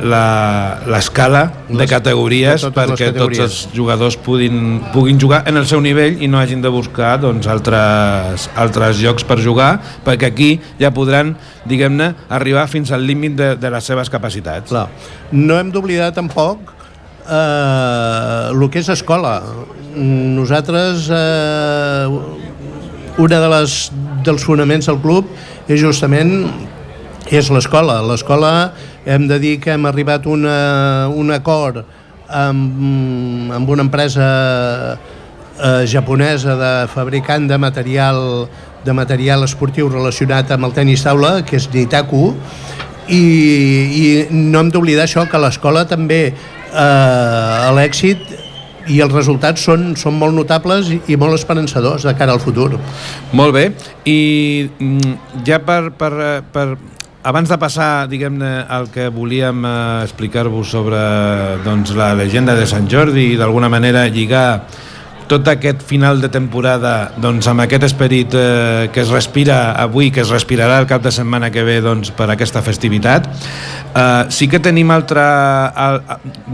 l'escala 0.90 1.42
de 1.68 1.86
categories 1.90 2.62
de 2.62 2.70
perquè 2.74 3.10
categories. 3.10 3.40
tots 3.40 3.40
els 3.46 3.76
jugadors 3.76 4.16
puguin, 4.22 4.80
puguin 4.94 5.18
jugar 5.20 5.42
en 5.50 5.58
el 5.60 5.66
seu 5.66 5.82
nivell 5.82 6.20
i 6.22 6.28
no 6.30 6.38
hagin 6.38 6.62
de 6.62 6.70
buscar 6.70 7.16
doncs, 7.22 7.48
altres, 7.50 8.48
altres 8.54 9.00
llocs 9.02 9.26
per 9.26 9.40
jugar, 9.42 9.72
perquè 10.06 10.30
aquí 10.30 10.50
ja 10.80 10.92
podran, 10.94 11.34
diguem-ne, 11.66 12.12
arribar 12.30 12.68
fins 12.70 12.92
al 12.94 13.06
límit 13.06 13.36
de, 13.38 13.54
de 13.60 13.72
les 13.74 13.90
seves 13.90 14.10
capacitats. 14.12 14.70
Clar. 14.70 14.86
No 15.32 15.58
hem 15.58 15.72
d'oblidar 15.74 16.12
tampoc 16.14 16.72
eh, 17.26 18.50
el 18.54 18.68
que 18.70 18.82
és 18.82 18.90
escola. 18.92 19.40
Nosaltres, 19.96 21.08
eh, 21.10 22.06
una 23.20 23.40
de 23.42 23.48
les, 23.56 23.78
dels 24.24 24.44
fonaments 24.46 24.86
del 24.86 25.00
club 25.02 25.26
és 25.70 25.80
justament 25.82 26.46
és 27.30 27.50
l'escola. 27.54 28.00
L'escola 28.02 28.72
hem 29.06 29.28
de 29.30 29.38
dir 29.42 29.56
que 29.62 29.74
hem 29.76 29.86
arribat 29.86 30.26
una, 30.26 31.08
un 31.14 31.30
acord 31.34 31.84
amb, 32.26 33.54
amb 33.54 33.70
una 33.70 33.86
empresa 33.86 34.26
eh, 34.96 35.86
japonesa 35.86 36.56
de 36.58 36.74
fabricant 36.90 37.48
de 37.50 37.58
material 37.58 38.48
de 38.84 38.92
material 38.96 39.44
esportiu 39.44 39.90
relacionat 39.92 40.50
amb 40.54 40.70
el 40.70 40.72
tenis 40.76 41.04
taula, 41.04 41.40
que 41.44 41.58
és 41.58 41.66
Nitaku, 41.72 42.30
i, 43.12 43.20
i 43.20 44.04
no 44.32 44.62
hem 44.62 44.70
d'oblidar 44.72 45.04
això, 45.04 45.26
que 45.28 45.40
l'escola 45.42 45.84
també 45.88 46.20
eh, 46.30 47.66
l'èxit 47.76 48.38
i 48.90 49.00
els 49.04 49.12
resultats 49.12 49.62
són, 49.66 49.92
són 50.00 50.16
molt 50.18 50.34
notables 50.34 50.88
i, 50.94 51.18
molt 51.20 51.36
esperançadors 51.36 52.06
de 52.08 52.14
cara 52.16 52.32
al 52.32 52.40
futur. 52.42 52.72
Molt 53.36 53.54
bé, 53.54 53.66
i 54.08 54.70
mm, 54.78 55.44
ja 55.46 55.60
per, 55.66 55.82
per, 55.98 56.12
per 56.54 56.66
abans 57.22 57.48
de 57.48 57.58
passar, 57.60 58.08
diguem-ne, 58.08 58.64
al 58.68 58.88
que 58.92 59.08
volíem 59.12 59.64
eh, 59.64 59.72
explicar-vos 60.04 60.70
sobre 60.72 61.00
doncs, 61.64 61.92
la 61.96 62.14
llegenda 62.14 62.54
de 62.56 62.66
Sant 62.66 62.88
Jordi 62.88 63.34
i 63.34 63.40
d'alguna 63.40 63.68
manera 63.68 64.06
lligar 64.08 64.62
tot 65.30 65.46
aquest 65.46 65.84
final 65.86 66.18
de 66.18 66.26
temporada 66.26 67.12
doncs, 67.22 67.46
amb 67.46 67.62
aquest 67.62 67.84
esperit 67.86 68.34
eh, 68.34 68.88
que 68.90 69.04
es 69.04 69.12
respira 69.14 69.76
avui, 69.78 70.08
que 70.10 70.24
es 70.24 70.32
respirarà 70.32 70.80
el 70.82 70.88
cap 70.90 71.04
de 71.04 71.12
setmana 71.14 71.52
que 71.54 71.62
ve 71.62 71.76
doncs, 71.84 72.10
per 72.10 72.26
aquesta 72.32 72.64
festivitat. 72.66 73.28
Eh, 73.94 74.24
sí 74.32 74.48
que 74.50 74.58
tenim 74.58 74.90
altra, 74.90 75.26
al, 75.70 76.00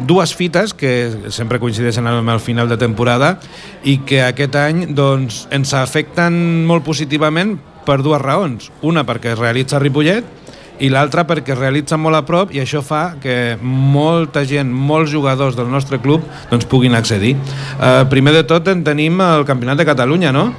dues 0.04 0.34
fites 0.36 0.74
que 0.76 0.92
sempre 1.32 1.62
coincideixen 1.62 2.10
amb 2.10 2.34
el 2.34 2.42
final 2.44 2.68
de 2.68 2.76
temporada 2.76 3.38
i 3.84 4.02
que 4.04 4.20
aquest 4.26 4.58
any 4.60 4.84
doncs, 4.92 5.46
ens 5.54 5.72
afecten 5.78 6.66
molt 6.68 6.84
positivament 6.84 7.56
per 7.86 8.02
dues 8.04 8.20
raons. 8.20 8.68
Una 8.84 9.06
perquè 9.08 9.32
es 9.32 9.40
realitza 9.40 9.78
a 9.78 9.80
Ripollet 9.80 10.35
i 10.80 10.90
l'altra 10.92 11.24
perquè 11.28 11.54
es 11.54 11.58
realitza 11.58 11.98
molt 12.00 12.18
a 12.18 12.22
prop 12.28 12.52
i 12.54 12.60
això 12.62 12.82
fa 12.84 13.16
que 13.22 13.56
molta 13.62 14.44
gent, 14.48 14.70
molts 14.70 15.12
jugadors 15.12 15.56
del 15.56 15.70
nostre 15.72 16.00
club 16.02 16.24
doncs 16.50 16.68
puguin 16.68 16.94
accedir. 16.94 17.36
Eh, 17.36 18.04
primer 18.12 18.34
de 18.36 18.44
tot 18.48 18.68
en 18.68 18.84
tenim 18.84 19.20
el 19.24 19.46
Campionat 19.48 19.80
de 19.80 19.88
Catalunya, 19.88 20.32
no? 20.32 20.50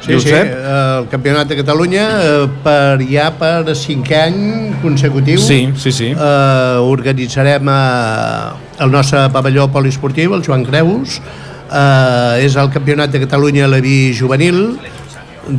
Sí, 0.00 0.16
sí, 0.18 0.32
el 0.32 1.08
Campionat 1.12 1.50
de 1.50 1.58
Catalunya 1.58 2.04
eh, 2.24 2.46
per 2.64 3.02
ja 3.04 3.28
per 3.36 3.74
cinquè 3.76 4.22
any 4.30 4.38
consecutiu 4.80 5.42
sí, 5.44 5.66
sí, 5.76 5.92
sí. 5.92 6.08
Eh, 6.14 6.78
organitzarem 6.80 7.68
eh, 7.68 8.80
el 8.80 8.94
nostre 8.94 9.26
pavelló 9.34 9.68
poliesportiu, 9.68 10.32
el 10.38 10.46
Joan 10.46 10.64
Creus 10.64 11.18
eh, 11.20 12.46
és 12.46 12.56
el 12.56 12.72
Campionat 12.72 13.12
de 13.12 13.20
Catalunya 13.26 13.68
a 13.68 13.74
la 13.74 13.82
juvenil 14.16 14.78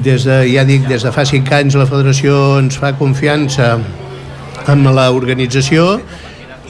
des 0.04 0.26
de, 0.26 0.38
ja 0.54 0.64
dic, 0.68 0.88
des 0.88 1.04
de 1.04 1.12
fa 1.14 1.26
cinc 1.28 1.52
anys 1.56 1.76
la 1.80 1.88
federació 1.90 2.60
ens 2.62 2.78
fa 2.80 2.94
confiança 2.98 3.74
en 4.72 4.86
l'organització 4.88 5.98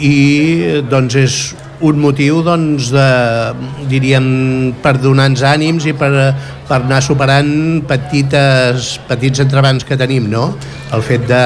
i 0.01 0.81
doncs 0.89 1.17
és 1.19 1.35
un 1.81 1.97
motiu 1.97 2.41
doncs, 2.45 2.91
de, 2.93 3.05
diríem, 3.89 4.25
per 4.83 4.95
donar-nos 5.01 5.41
ànims 5.49 5.87
i 5.89 5.93
per, 5.97 6.11
per 6.69 6.77
anar 6.83 7.01
superant 7.01 7.81
petites, 7.89 8.93
petits 9.09 9.41
entrebancs 9.41 9.87
que 9.87 9.97
tenim, 9.97 10.29
no? 10.29 10.51
El 10.93 11.01
fet 11.05 11.25
de, 11.29 11.45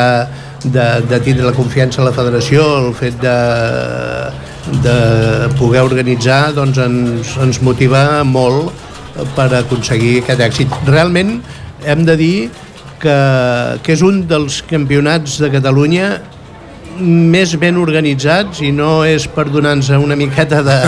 de, 0.66 0.88
de 1.08 1.22
tindre 1.24 1.48
la 1.48 1.56
confiança 1.56 2.04
a 2.04 2.10
la 2.10 2.16
federació, 2.16 2.66
el 2.84 2.92
fet 3.00 3.16
de, 3.24 3.38
de 4.84 4.98
poder 5.60 5.86
organitzar, 5.88 6.50
doncs 6.58 6.84
ens, 6.84 7.38
ens 7.48 7.62
motiva 7.64 8.26
molt 8.28 8.74
per 9.38 9.48
aconseguir 9.62 10.18
aquest 10.22 10.44
èxit. 10.44 10.80
Realment 10.90 11.38
hem 11.86 12.06
de 12.08 12.16
dir 12.20 12.38
que, 13.02 13.18
que 13.84 13.96
és 13.96 14.04
un 14.06 14.24
dels 14.30 14.62
campionats 14.70 15.40
de 15.42 15.52
Catalunya 15.54 16.14
més 17.00 17.56
ben 17.60 17.76
organitzats 17.82 18.62
i 18.64 18.72
no 18.72 19.04
és 19.08 19.28
per 19.28 19.50
donar-nos 19.52 19.92
una 20.00 20.16
miqueta 20.16 20.62
de, 20.64 20.80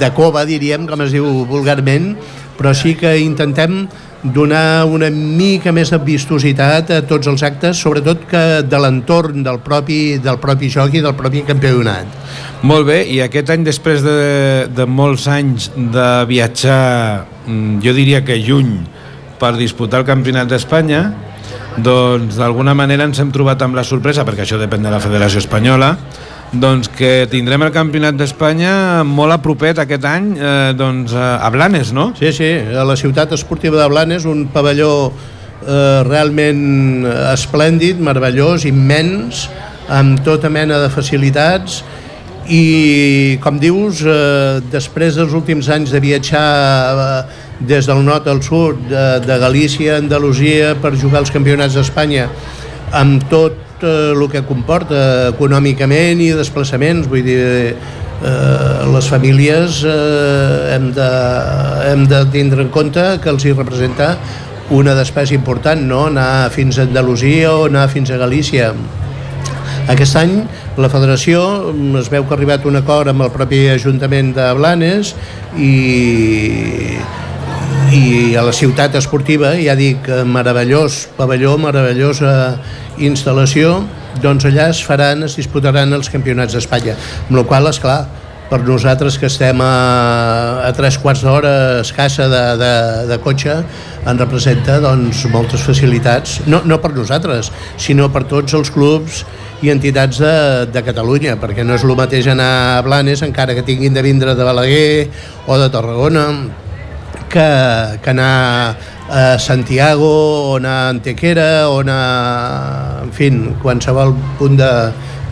de 0.00 0.12
cova, 0.14 0.46
diríem, 0.46 0.86
com 0.86 1.02
es 1.02 1.14
diu 1.14 1.26
vulgarment, 1.50 2.12
però 2.58 2.74
sí 2.76 2.94
que 2.98 3.16
intentem 3.18 3.86
donar 4.22 4.84
una 4.86 5.08
mica 5.10 5.72
més 5.74 5.90
de 5.90 5.98
vistositat 5.98 6.92
a 6.94 7.00
tots 7.10 7.26
els 7.26 7.42
actes, 7.42 7.80
sobretot 7.82 8.22
que 8.30 8.42
de 8.62 8.78
l'entorn 8.78 9.42
del, 9.42 9.58
propi, 9.64 10.18
del 10.22 10.38
propi 10.38 10.70
joc 10.70 10.94
i 10.94 11.02
del 11.02 11.16
propi 11.18 11.42
campionat. 11.48 12.06
Molt 12.62 12.86
bé, 12.86 13.00
i 13.10 13.18
aquest 13.24 13.50
any, 13.50 13.66
després 13.66 14.04
de, 14.06 14.14
de 14.70 14.86
molts 14.86 15.26
anys 15.26 15.72
de 15.74 16.08
viatjar, 16.30 17.26
mm, 17.48 17.80
jo 17.82 17.96
diria 17.98 18.22
que 18.22 18.38
lluny, 18.38 18.76
per 19.42 19.56
disputar 19.58 20.02
el 20.02 20.06
Campionat 20.06 20.50
d'Espanya, 20.50 21.02
doncs 21.82 22.36
d'alguna 22.38 22.76
manera 22.78 23.08
ens 23.08 23.18
hem 23.18 23.32
trobat 23.34 23.64
amb 23.64 23.74
la 23.74 23.82
sorpresa, 23.86 24.26
perquè 24.28 24.44
això 24.46 24.60
depèn 24.60 24.84
de 24.86 24.92
la 24.92 25.00
Federació 25.02 25.42
Espanyola, 25.42 25.96
doncs 26.52 26.90
que 26.92 27.26
tindrem 27.32 27.64
el 27.66 27.72
Campionat 27.74 28.14
d'Espanya 28.18 29.02
molt 29.08 29.34
a 29.34 29.40
propet 29.42 29.80
aquest 29.82 30.06
any 30.06 30.32
eh, 30.36 30.72
doncs, 30.78 31.16
a 31.16 31.48
Blanes, 31.50 31.90
no? 31.96 32.12
Sí, 32.18 32.30
sí, 32.36 32.50
a 32.54 32.84
la 32.86 32.96
ciutat 33.00 33.32
esportiva 33.34 33.80
de 33.80 33.88
Blanes, 33.90 34.28
un 34.28 34.46
pavelló 34.52 34.92
eh, 35.10 36.02
realment 36.06 37.08
esplèndid, 37.32 38.02
meravellós, 38.04 38.68
immens, 38.68 39.48
amb 39.92 40.20
tota 40.22 40.52
mena 40.52 40.78
de 40.84 40.90
facilitats 40.92 41.80
i, 42.46 43.38
com 43.42 43.58
dius, 43.62 44.04
eh, 44.06 44.60
després 44.70 45.18
dels 45.18 45.34
últims 45.34 45.72
anys 45.72 45.94
de 45.94 46.02
viatjar 46.04 46.44
eh, 46.92 47.48
des 47.66 47.86
del 47.86 48.04
nord 48.04 48.28
al 48.28 48.42
sud, 48.42 48.78
de, 48.90 49.06
de 49.24 49.38
Galícia, 49.38 49.96
Andalusia, 49.98 50.74
per 50.80 50.94
jugar 50.98 51.22
als 51.22 51.32
campionats 51.34 51.76
d'Espanya, 51.78 52.28
amb 52.92 53.24
tot 53.30 53.84
eh, 53.84 54.12
el 54.12 54.24
que 54.32 54.44
comporta 54.48 55.32
econòmicament 55.32 56.22
i 56.22 56.32
desplaçaments, 56.36 57.08
vull 57.10 57.24
dir, 57.26 57.42
eh, 57.72 58.86
les 58.92 59.10
famílies 59.10 59.82
eh, 59.88 60.74
hem, 60.76 60.90
de, 60.96 61.10
hem 61.90 62.06
de 62.10 62.24
tindre 62.34 62.66
en 62.66 62.72
compte 62.74 63.04
que 63.22 63.30
els 63.32 63.46
hi 63.46 63.54
representa 63.56 64.16
una 64.72 64.94
despesa 64.96 65.34
important, 65.34 65.82
no? 65.84 66.06
anar 66.08 66.50
fins 66.54 66.78
a 66.78 66.86
Andalusia 66.88 67.52
o 67.52 67.66
anar 67.68 67.88
fins 67.92 68.10
a 68.10 68.20
Galícia. 68.20 68.72
Aquest 69.90 70.16
any 70.16 70.36
la 70.78 70.88
federació 70.88 71.42
es 71.98 72.08
veu 72.12 72.24
que 72.24 72.32
ha 72.32 72.38
arribat 72.38 72.64
a 72.64 72.70
un 72.70 72.78
acord 72.78 73.10
amb 73.10 73.26
el 73.26 73.32
propi 73.34 73.64
Ajuntament 73.72 74.30
de 74.36 74.46
Blanes 74.56 75.12
i, 75.58 75.72
i 77.92 78.36
a 78.36 78.42
la 78.44 78.52
ciutat 78.56 78.94
esportiva, 78.96 79.52
ja 79.60 79.74
dic, 79.76 80.06
meravellós 80.24 81.10
pavelló, 81.18 81.58
meravellosa 81.60 82.32
instal·lació, 83.04 83.82
doncs 84.22 84.46
allà 84.48 84.70
es 84.72 84.80
faran, 84.86 85.26
es 85.26 85.36
disputaran 85.36 85.92
els 85.92 86.08
campionats 86.12 86.56
d'Espanya. 86.56 86.96
Amb 87.26 87.36
la 87.36 87.44
qual, 87.48 87.68
és 87.68 87.80
clar, 87.82 87.98
per 88.48 88.62
nosaltres 88.64 89.18
que 89.20 89.28
estem 89.28 89.60
a, 89.64 89.74
a 90.64 90.72
tres 90.76 90.96
quarts 91.00 91.22
d'hora 91.24 91.52
escassa 91.82 92.30
de, 92.32 92.42
de, 92.60 92.72
de 93.12 93.20
cotxe 93.24 93.58
en 93.60 94.20
representa 94.20 94.78
doncs, 94.80 95.26
moltes 95.32 95.64
facilitats, 95.64 96.40
no, 96.48 96.62
no 96.64 96.80
per 96.80 96.94
nosaltres, 96.96 97.52
sinó 97.76 98.08
per 98.12 98.24
tots 98.28 98.56
els 98.56 98.72
clubs 98.72 99.22
i 99.62 99.70
entitats 99.72 100.18
de, 100.20 100.34
de 100.72 100.84
Catalunya, 100.84 101.36
perquè 101.40 101.64
no 101.64 101.76
és 101.76 101.84
el 101.84 101.96
mateix 101.96 102.32
anar 102.32 102.50
a 102.78 102.82
Blanes, 102.88 103.22
encara 103.24 103.56
que 103.56 103.68
tinguin 103.68 103.92
de 103.92 104.04
vindre 104.04 104.36
de 104.36 104.48
Balaguer 104.48 105.08
o 105.46 105.60
de 105.60 105.70
Tarragona, 105.72 106.28
que, 107.32 107.98
que 108.04 108.10
anar 108.12 108.76
a 109.08 109.38
Santiago, 109.38 110.52
o 110.52 110.56
anar 110.56 110.76
a 110.86 110.88
Antequera, 110.90 111.68
o 111.70 111.80
anar... 111.80 113.02
En 113.02 113.12
fi, 113.16 113.30
qualsevol 113.64 114.14
punt 114.38 114.60
de, 114.60 114.70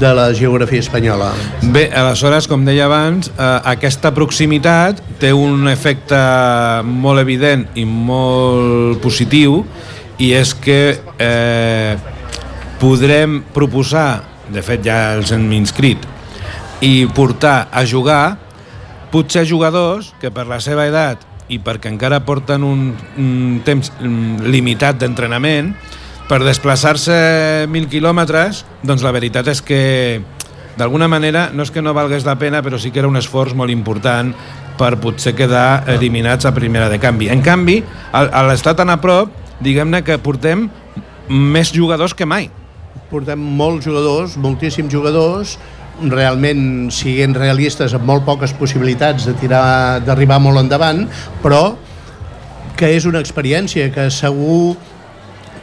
de 0.01 0.11
la 0.17 0.33
geografia 0.35 0.81
espanyola. 0.81 1.31
Bé, 1.63 1.87
aleshores, 1.95 2.49
com 2.51 2.65
deia 2.65 2.89
abans, 2.89 3.31
eh, 3.31 3.51
aquesta 3.75 4.15
proximitat 4.17 5.05
té 5.21 5.35
un 5.37 5.69
efecte 5.71 6.19
molt 6.85 7.23
evident 7.23 7.69
i 7.77 7.85
molt 7.85 9.01
positiu 9.05 9.63
i 10.21 10.33
és 10.37 10.53
que 10.57 10.81
eh, 11.21 11.95
podrem 12.81 13.43
proposar, 13.55 14.23
de 14.51 14.65
fet 14.65 14.85
ja 14.89 15.03
els 15.17 15.33
hem 15.37 15.47
inscrit, 15.57 16.05
i 16.81 17.05
portar 17.13 17.69
a 17.73 17.85
jugar 17.85 18.25
potser 19.13 19.45
jugadors 19.45 20.15
que 20.21 20.31
per 20.33 20.47
la 20.49 20.61
seva 20.65 20.87
edat 20.89 21.30
i 21.51 21.59
perquè 21.63 21.91
encara 21.91 22.23
porten 22.27 22.65
un, 22.65 22.91
un 23.19 23.61
temps 23.67 23.91
mm, 23.99 24.47
limitat 24.51 25.01
d'entrenament, 25.03 25.75
per 26.31 26.45
desplaçar-se 26.47 27.67
mil 27.71 27.89
quilòmetres, 27.91 28.63
doncs 28.87 29.03
la 29.03 29.11
veritat 29.11 29.51
és 29.51 29.59
que 29.67 29.81
d'alguna 30.79 31.09
manera 31.11 31.49
no 31.53 31.67
és 31.67 31.73
que 31.75 31.83
no 31.83 31.95
valgués 31.97 32.25
la 32.25 32.37
pena, 32.39 32.63
però 32.63 32.79
sí 32.79 32.93
que 32.95 33.03
era 33.03 33.11
un 33.11 33.19
esforç 33.19 33.57
molt 33.59 33.75
important 33.75 34.31
per 34.79 34.95
potser 35.03 35.35
quedar 35.37 35.83
eliminats 35.91 36.47
a 36.47 36.55
primera 36.55 36.89
de 36.89 37.01
canvi. 37.03 37.29
En 37.35 37.43
canvi, 37.45 37.81
a 38.15 38.45
l'estat 38.47 38.79
tan 38.79 38.95
a 38.95 39.01
prop, 39.03 39.35
diguem-ne 39.61 40.01
que 40.07 40.17
portem 40.23 40.69
més 41.29 41.75
jugadors 41.75 42.15
que 42.15 42.25
mai. 42.25 42.49
Portem 43.11 43.43
molts 43.59 43.85
jugadors, 43.85 44.39
moltíssims 44.39 44.93
jugadors, 44.93 45.59
realment 46.09 46.89
siguent 46.95 47.35
realistes 47.37 47.93
amb 47.97 48.07
molt 48.09 48.25
poques 48.25 48.55
possibilitats 48.57 49.27
de 49.29 49.35
tirar 49.41 50.01
d'arribar 50.07 50.41
molt 50.41 50.63
endavant, 50.63 51.05
però 51.43 51.75
que 52.77 52.95
és 52.97 53.05
una 53.05 53.21
experiència 53.21 53.91
que 53.93 54.09
segur 54.15 54.77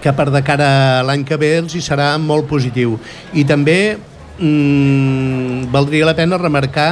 que 0.01 0.13
per 0.13 0.29
de 0.29 0.43
cara 0.45 0.69
a 0.99 1.03
l'any 1.07 1.23
que 1.25 1.39
ve 1.41 1.55
els 1.57 1.73
hi 1.73 1.81
serà 1.81 2.11
molt 2.21 2.45
positiu. 2.49 2.99
I 3.33 3.43
també 3.49 3.97
mmm, 4.37 5.71
valdria 5.73 6.05
la 6.05 6.15
pena 6.15 6.37
remarcar 6.37 6.91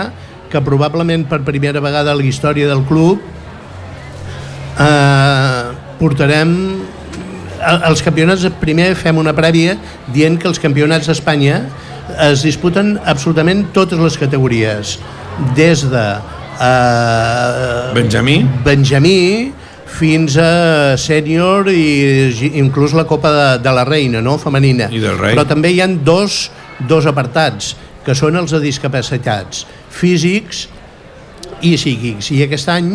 que 0.50 0.62
probablement 0.66 1.28
per 1.30 1.44
primera 1.46 1.82
vegada 1.84 2.12
a 2.12 2.18
la 2.18 2.25
història 2.25 2.68
del 2.70 2.84
club 2.90 3.22
eh, 4.80 5.64
portarem 6.00 6.75
els 7.89 8.03
campionats 8.05 8.45
primer 8.62 8.93
fem 9.00 9.17
una 9.17 9.34
prèvia 9.36 9.75
dient 10.13 10.38
que 10.39 10.50
els 10.51 10.62
campionats 10.62 11.10
d'Espanya 11.10 11.62
es 12.27 12.43
disputen 12.45 12.95
absolutament 13.05 13.65
totes 13.74 14.00
les 14.00 14.17
categories 14.22 14.98
des 15.57 15.86
de 15.89 16.05
eh, 16.62 17.93
Benjamí 17.98 18.38
Benjamí 18.65 19.22
fins 19.95 20.36
a 20.41 20.95
sènior 21.00 21.69
i 21.72 22.51
inclús 22.60 22.93
la 22.98 23.05
Copa 23.07 23.31
de, 23.31 23.48
de 23.63 23.74
la 23.74 23.86
Reina, 23.88 24.22
no? 24.22 24.36
femenina. 24.41 24.89
I 24.91 25.00
del 25.00 25.17
rei. 25.19 25.36
Però 25.38 25.45
també 25.48 25.72
hi 25.72 25.79
han 25.84 26.01
dos, 26.03 26.50
dos 26.89 27.07
apartats, 27.07 27.75
que 28.05 28.15
són 28.17 28.36
els 28.38 28.51
de 28.53 28.60
discapacitats 28.62 29.63
físics 29.93 30.65
i 31.63 31.75
psíquics. 31.77 32.29
I 32.36 32.43
aquest 32.45 32.69
any, 32.74 32.91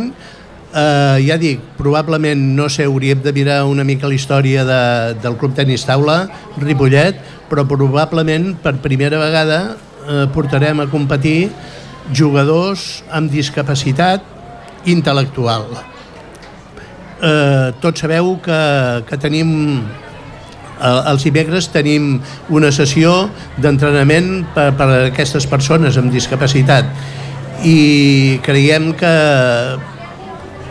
eh, 0.75 1.19
ja 1.27 1.37
dic, 1.41 1.61
probablement, 1.79 2.41
no 2.57 2.69
sé, 2.69 2.87
hauríem 2.89 3.23
de 3.23 3.33
mirar 3.33 3.65
una 3.69 3.85
mica 3.85 4.09
la 4.09 4.17
història 4.17 4.65
de, 4.65 4.81
del 5.23 5.37
Club 5.41 5.55
Tenis 5.59 5.87
Taula, 5.89 6.25
Ripollet, 6.59 7.21
però 7.51 7.67
probablement 7.67 8.55
per 8.63 8.77
primera 8.83 9.19
vegada 9.19 9.61
eh, 10.07 10.27
portarem 10.35 10.83
a 10.83 10.91
competir 10.91 11.51
jugadors 12.15 13.03
amb 13.11 13.31
discapacitat 13.31 14.25
intel·lectual. 14.91 15.67
Eh, 17.21 17.73
tots 17.83 18.01
sabeu 18.01 18.37
que, 18.41 18.61
que 19.09 19.19
tenim 19.21 19.51
els 20.81 21.25
dimecres 21.27 21.67
tenim 21.69 22.15
una 22.49 22.71
sessió 22.73 23.29
d'entrenament 23.61 24.47
per, 24.55 24.71
per 24.79 24.87
a 24.89 25.01
aquestes 25.11 25.45
persones 25.45 25.99
amb 26.01 26.09
discapacitat 26.09 26.89
i 27.69 28.41
creiem 28.47 28.95
que, 28.97 29.13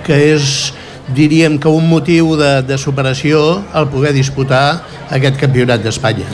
que 0.09 0.17
és 0.33 0.73
diríem 1.13 1.57
que 1.61 1.69
un 1.69 1.87
motiu 1.89 2.35
de, 2.37 2.61
de 2.65 2.77
superació 2.77 3.59
el 3.77 3.87
poder 3.89 4.11
disputar 4.13 4.81
aquest 5.13 5.39
campionat 5.41 5.81
d'Espanya. 5.81 6.27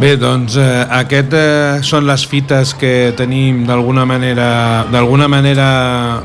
Bé, 0.00 0.14
doncs 0.20 0.58
eh, 0.60 0.84
aquest 1.00 1.36
eh, 1.36 1.80
són 1.84 2.06
les 2.08 2.24
fites 2.28 2.74
que 2.78 3.12
tenim 3.16 3.64
d'alguna 3.68 4.04
manera 4.08 4.48
d'alguna 4.92 5.28
manera 5.32 5.68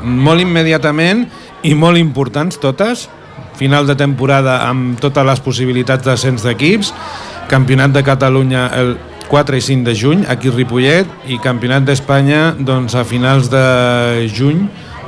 molt 0.04 0.44
immediatament 0.44 1.26
i 1.64 1.74
molt 1.76 2.00
importants 2.00 2.60
totes. 2.60 3.08
Final 3.56 3.86
de 3.86 3.96
temporada 3.96 4.62
amb 4.68 4.98
totes 5.00 5.24
les 5.24 5.40
possibilitats 5.40 6.04
d'ascens 6.04 6.44
d'equips, 6.44 6.92
Campionat 7.48 7.92
de 7.92 8.00
Catalunya 8.04 8.68
el 8.80 8.96
4 9.28 9.56
i 9.56 9.62
5 9.64 9.84
de 9.84 9.94
juny 9.96 10.24
aquí 10.28 10.48
a 10.48 10.54
Ripollet 10.56 11.28
i 11.28 11.38
Campionat 11.40 11.84
d'Espanya 11.84 12.54
doncs, 12.58 12.96
a 12.96 13.04
finals 13.08 13.50
de 13.52 13.64
juny 14.32 14.66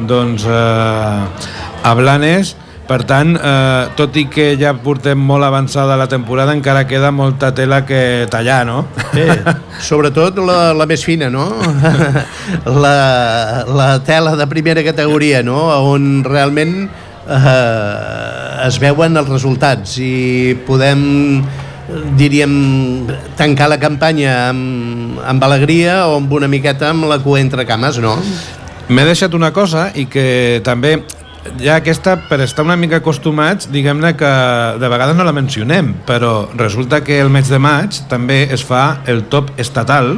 doncs, 0.09 0.45
eh, 0.45 1.66
a 1.87 1.95
Blanes 1.95 2.57
per 2.87 3.03
tant, 3.03 3.35
eh, 3.35 3.89
tot 3.99 4.15
i 4.15 4.29
que 4.31 4.53
ja 4.59 4.71
portem 4.79 5.19
molt 5.19 5.43
avançada 5.43 5.97
la 5.99 6.07
temporada, 6.07 6.55
encara 6.55 6.85
queda 6.87 7.11
molta 7.11 7.51
tela 7.55 7.81
que 7.85 8.29
tallar, 8.31 8.61
no? 8.67 8.85
Sí, 9.11 9.25
sobretot 9.89 10.39
la, 10.39 10.71
la 10.71 10.87
més 10.87 11.03
fina, 11.03 11.27
no? 11.31 11.49
La, 12.85 13.65
la 13.67 13.89
tela 14.07 14.37
de 14.39 14.47
primera 14.47 14.85
categoria, 14.87 15.43
no? 15.43 15.59
On 15.91 16.23
realment 16.25 16.77
eh, 16.87 18.67
es 18.69 18.79
veuen 18.83 19.19
els 19.19 19.31
resultats 19.31 19.99
i 19.99 20.55
podem 20.67 21.43
diríem, 22.19 22.55
tancar 23.39 23.69
la 23.71 23.81
campanya 23.83 24.51
amb, 24.51 25.19
amb 25.23 25.45
alegria 25.47 26.05
o 26.11 26.17
amb 26.21 26.33
una 26.39 26.51
miqueta 26.51 26.91
amb 26.91 27.07
la 27.11 27.19
cua 27.23 27.43
entre 27.43 27.67
cames, 27.67 27.99
no? 28.03 28.17
M'he 28.87 29.07
deixat 29.07 29.35
una 29.35 29.51
cosa 29.55 29.89
i 29.99 30.07
que 30.11 30.63
també 30.67 31.01
ja 31.61 31.77
aquesta, 31.81 32.17
per 32.29 32.41
estar 32.45 32.65
una 32.67 32.77
mica 32.79 33.01
acostumats, 33.01 33.69
diguem-ne 33.73 34.15
que 34.19 34.31
de 34.81 34.91
vegades 34.93 35.17
no 35.19 35.27
la 35.27 35.35
mencionem, 35.37 35.93
però 36.09 36.49
resulta 36.57 37.03
que 37.05 37.21
el 37.21 37.31
mes 37.33 37.51
de 37.53 37.61
maig 37.63 38.01
també 38.11 38.45
es 38.53 38.65
fa 38.67 39.03
el 39.07 39.25
top 39.33 39.53
estatal, 39.61 40.17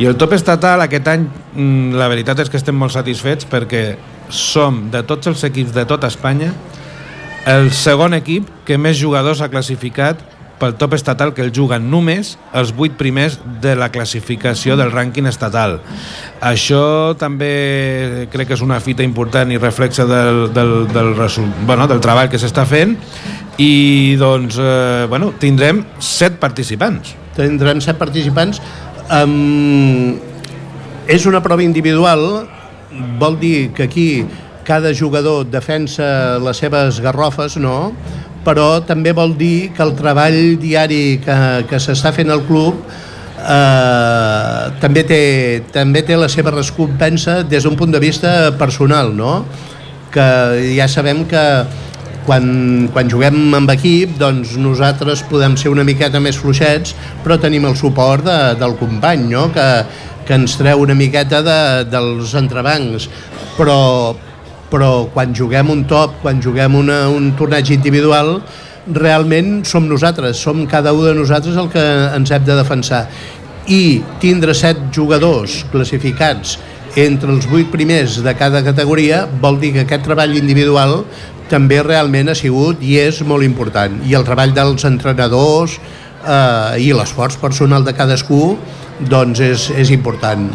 i 0.00 0.08
el 0.08 0.16
top 0.16 0.32
estatal 0.32 0.80
aquest 0.80 1.08
any, 1.12 1.26
mm, 1.54 1.94
la 2.00 2.08
veritat 2.08 2.38
és 2.40 2.48
que 2.48 2.56
estem 2.56 2.76
molt 2.76 2.94
satisfets 2.94 3.44
perquè 3.44 3.96
som, 4.30 4.86
de 4.90 5.02
tots 5.02 5.28
els 5.28 5.44
equips 5.44 5.74
de 5.76 5.84
tota 5.84 6.08
Espanya, 6.08 6.54
el 7.46 7.70
segon 7.72 8.14
equip 8.14 8.48
que 8.64 8.78
més 8.78 8.96
jugadors 9.00 9.40
ha 9.40 9.50
classificat 9.52 10.20
pel 10.60 10.76
top 10.76 10.94
estatal 10.98 11.32
que 11.34 11.42
el 11.42 11.52
juguen 11.56 11.88
només 11.90 12.34
els 12.56 12.74
vuit 12.76 12.92
primers 12.98 13.38
de 13.62 13.72
la 13.78 13.88
classificació 13.92 14.76
del 14.76 14.92
rànquing 14.92 15.28
estatal. 15.30 15.78
Això 16.44 17.16
també 17.20 18.26
crec 18.32 18.50
que 18.50 18.58
és 18.58 18.64
una 18.64 18.80
fita 18.84 19.04
important 19.06 19.50
i 19.50 19.58
reflexa 19.60 20.06
del, 20.08 20.50
del, 20.54 20.74
del, 20.92 21.14
bueno, 21.66 21.88
del 21.88 22.02
treball 22.04 22.28
que 22.30 22.40
s'està 22.40 22.66
fent 22.68 22.96
i 23.60 24.16
doncs, 24.20 24.60
eh, 24.60 25.06
bueno, 25.08 25.32
tindrem 25.40 25.82
set 25.98 26.38
participants. 26.40 27.16
Tindrem 27.36 27.80
set 27.84 27.98
participants. 28.00 28.60
Um, 29.10 30.20
és 31.10 31.24
una 31.26 31.40
prova 31.42 31.64
individual, 31.64 32.46
vol 33.18 33.36
dir 33.40 33.72
que 33.74 33.88
aquí 33.88 34.08
cada 34.64 34.92
jugador 34.94 35.48
defensa 35.50 36.38
les 36.38 36.60
seves 36.62 37.00
garrofes, 37.02 37.56
no? 37.58 37.92
Però 38.44 38.80
també 38.86 39.12
vol 39.16 39.34
dir 39.36 39.70
que 39.76 39.84
el 39.84 39.94
treball 39.98 40.56
diari 40.60 41.20
que, 41.24 41.36
que 41.68 41.80
s'està 41.82 42.12
fent 42.16 42.32
al 42.32 42.44
club 42.48 42.80
eh, 43.40 44.64
també, 44.80 45.04
té, 45.08 45.20
també 45.72 46.02
té 46.06 46.16
la 46.16 46.30
seva 46.32 46.54
recompensa 46.54 47.42
des 47.42 47.64
d'un 47.64 47.76
punt 47.76 47.92
de 47.92 48.00
vista 48.02 48.52
personal, 48.58 49.12
no? 49.16 49.44
que 50.10 50.26
ja 50.74 50.88
sabem 50.90 51.22
que 51.30 51.42
quan, 52.26 52.88
quan 52.92 53.10
juguem 53.10 53.54
amb 53.56 53.70
equip 53.72 54.16
doncs 54.20 54.56
nosaltres 54.60 55.22
podem 55.30 55.56
ser 55.60 55.70
una 55.72 55.86
miqueta 55.86 56.20
més 56.22 56.38
fluixets 56.40 56.96
però 57.24 57.38
tenim 57.40 57.68
el 57.68 57.76
suport 57.78 58.26
de, 58.26 58.38
del 58.60 58.74
company 58.80 59.28
no? 59.30 59.48
que, 59.54 59.68
que 60.26 60.38
ens 60.38 60.56
treu 60.58 60.82
una 60.82 60.96
miqueta 60.98 61.40
de, 61.46 61.60
dels 61.90 62.34
entrebancs 62.38 63.08
però, 63.56 63.78
però 64.70 65.08
quan 65.12 65.34
juguem 65.36 65.70
un 65.72 65.84
top, 65.90 66.20
quan 66.22 66.40
juguem 66.42 66.78
una, 66.78 67.02
un 67.10 67.32
torneig 67.38 67.72
individual, 67.74 68.38
realment 68.90 69.60
som 69.68 69.86
nosaltres, 69.88 70.40
som 70.40 70.64
cada 70.66 70.92
un 70.96 71.04
de 71.04 71.14
nosaltres 71.14 71.56
el 71.60 71.68
que 71.70 71.84
ens 72.16 72.30
hem 72.30 72.44
de 72.46 72.56
defensar. 72.58 73.06
I 73.70 74.00
tindre 74.22 74.54
set 74.56 74.78
jugadors 74.94 75.64
classificats 75.70 76.56
entre 76.98 77.30
els 77.30 77.46
vuit 77.46 77.68
primers 77.70 78.16
de 78.24 78.32
cada 78.34 78.64
categoria 78.66 79.22
vol 79.42 79.60
dir 79.60 79.74
que 79.74 79.84
aquest 79.84 80.02
treball 80.08 80.34
individual 80.38 81.04
també 81.50 81.80
realment 81.82 82.30
ha 82.30 82.38
sigut 82.38 82.82
i 82.82 82.96
és 83.02 83.20
molt 83.26 83.46
important. 83.46 84.00
I 84.06 84.14
el 84.18 84.26
treball 84.26 84.54
dels 84.54 84.86
entrenadors 84.86 85.76
eh, 85.78 86.82
i 86.82 86.92
l'esforç 86.94 87.38
personal 87.42 87.86
de 87.86 87.94
cadascú 87.94 88.56
doncs 89.08 89.40
és, 89.44 89.70
és 89.80 89.90
important. 89.94 90.48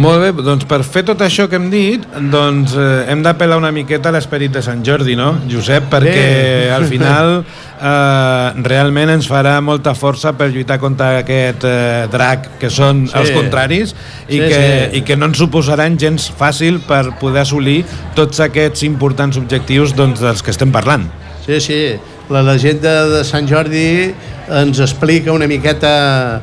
Molt 0.00 0.22
bé, 0.22 0.30
doncs 0.44 0.64
per 0.70 0.78
fer 0.86 1.02
tot 1.08 1.20
això 1.24 1.44
que 1.50 1.58
hem 1.58 1.66
dit, 1.72 2.04
doncs 2.30 2.72
eh, 2.78 3.10
hem 3.10 3.24
d'apel·lar 3.24 3.58
una 3.58 3.72
miqueta 3.74 4.08
a 4.08 4.14
l'esperit 4.14 4.52
de 4.54 4.62
Sant 4.64 4.84
Jordi, 4.86 5.16
no, 5.18 5.32
Josep? 5.50 5.90
Perquè 5.92 6.14
bé. 6.14 6.70
al 6.76 6.86
final 6.88 7.32
eh, 7.42 8.62
realment 8.64 9.12
ens 9.16 9.28
farà 9.28 9.56
molta 9.64 9.92
força 9.98 10.32
per 10.38 10.48
lluitar 10.54 10.78
contra 10.80 11.10
aquest 11.24 11.66
eh, 11.68 12.06
drac 12.12 12.46
que 12.62 12.70
són 12.72 13.02
sí. 13.10 13.16
els 13.18 13.34
contraris 13.34 13.92
i, 13.92 14.38
sí, 14.38 14.38
que, 14.38 14.60
sí. 14.60 15.00
i 15.00 15.04
que 15.04 15.18
no 15.18 15.28
ens 15.32 15.42
suposaran 15.42 15.98
gens 16.00 16.30
fàcil 16.38 16.80
per 16.86 17.02
poder 17.20 17.42
assolir 17.44 17.82
tots 18.16 18.40
aquests 18.46 18.86
importants 18.88 19.40
objectius 19.42 19.96
doncs, 19.98 20.22
dels 20.22 20.40
que 20.46 20.54
estem 20.54 20.72
parlant. 20.72 21.10
Sí, 21.44 21.58
sí, 21.60 21.82
la 22.30 22.44
llegenda 22.46 23.08
de 23.10 23.24
Sant 23.26 23.48
Jordi 23.50 24.14
ens 24.54 24.80
explica 24.80 25.34
una 25.34 25.48
miqueta 25.50 26.40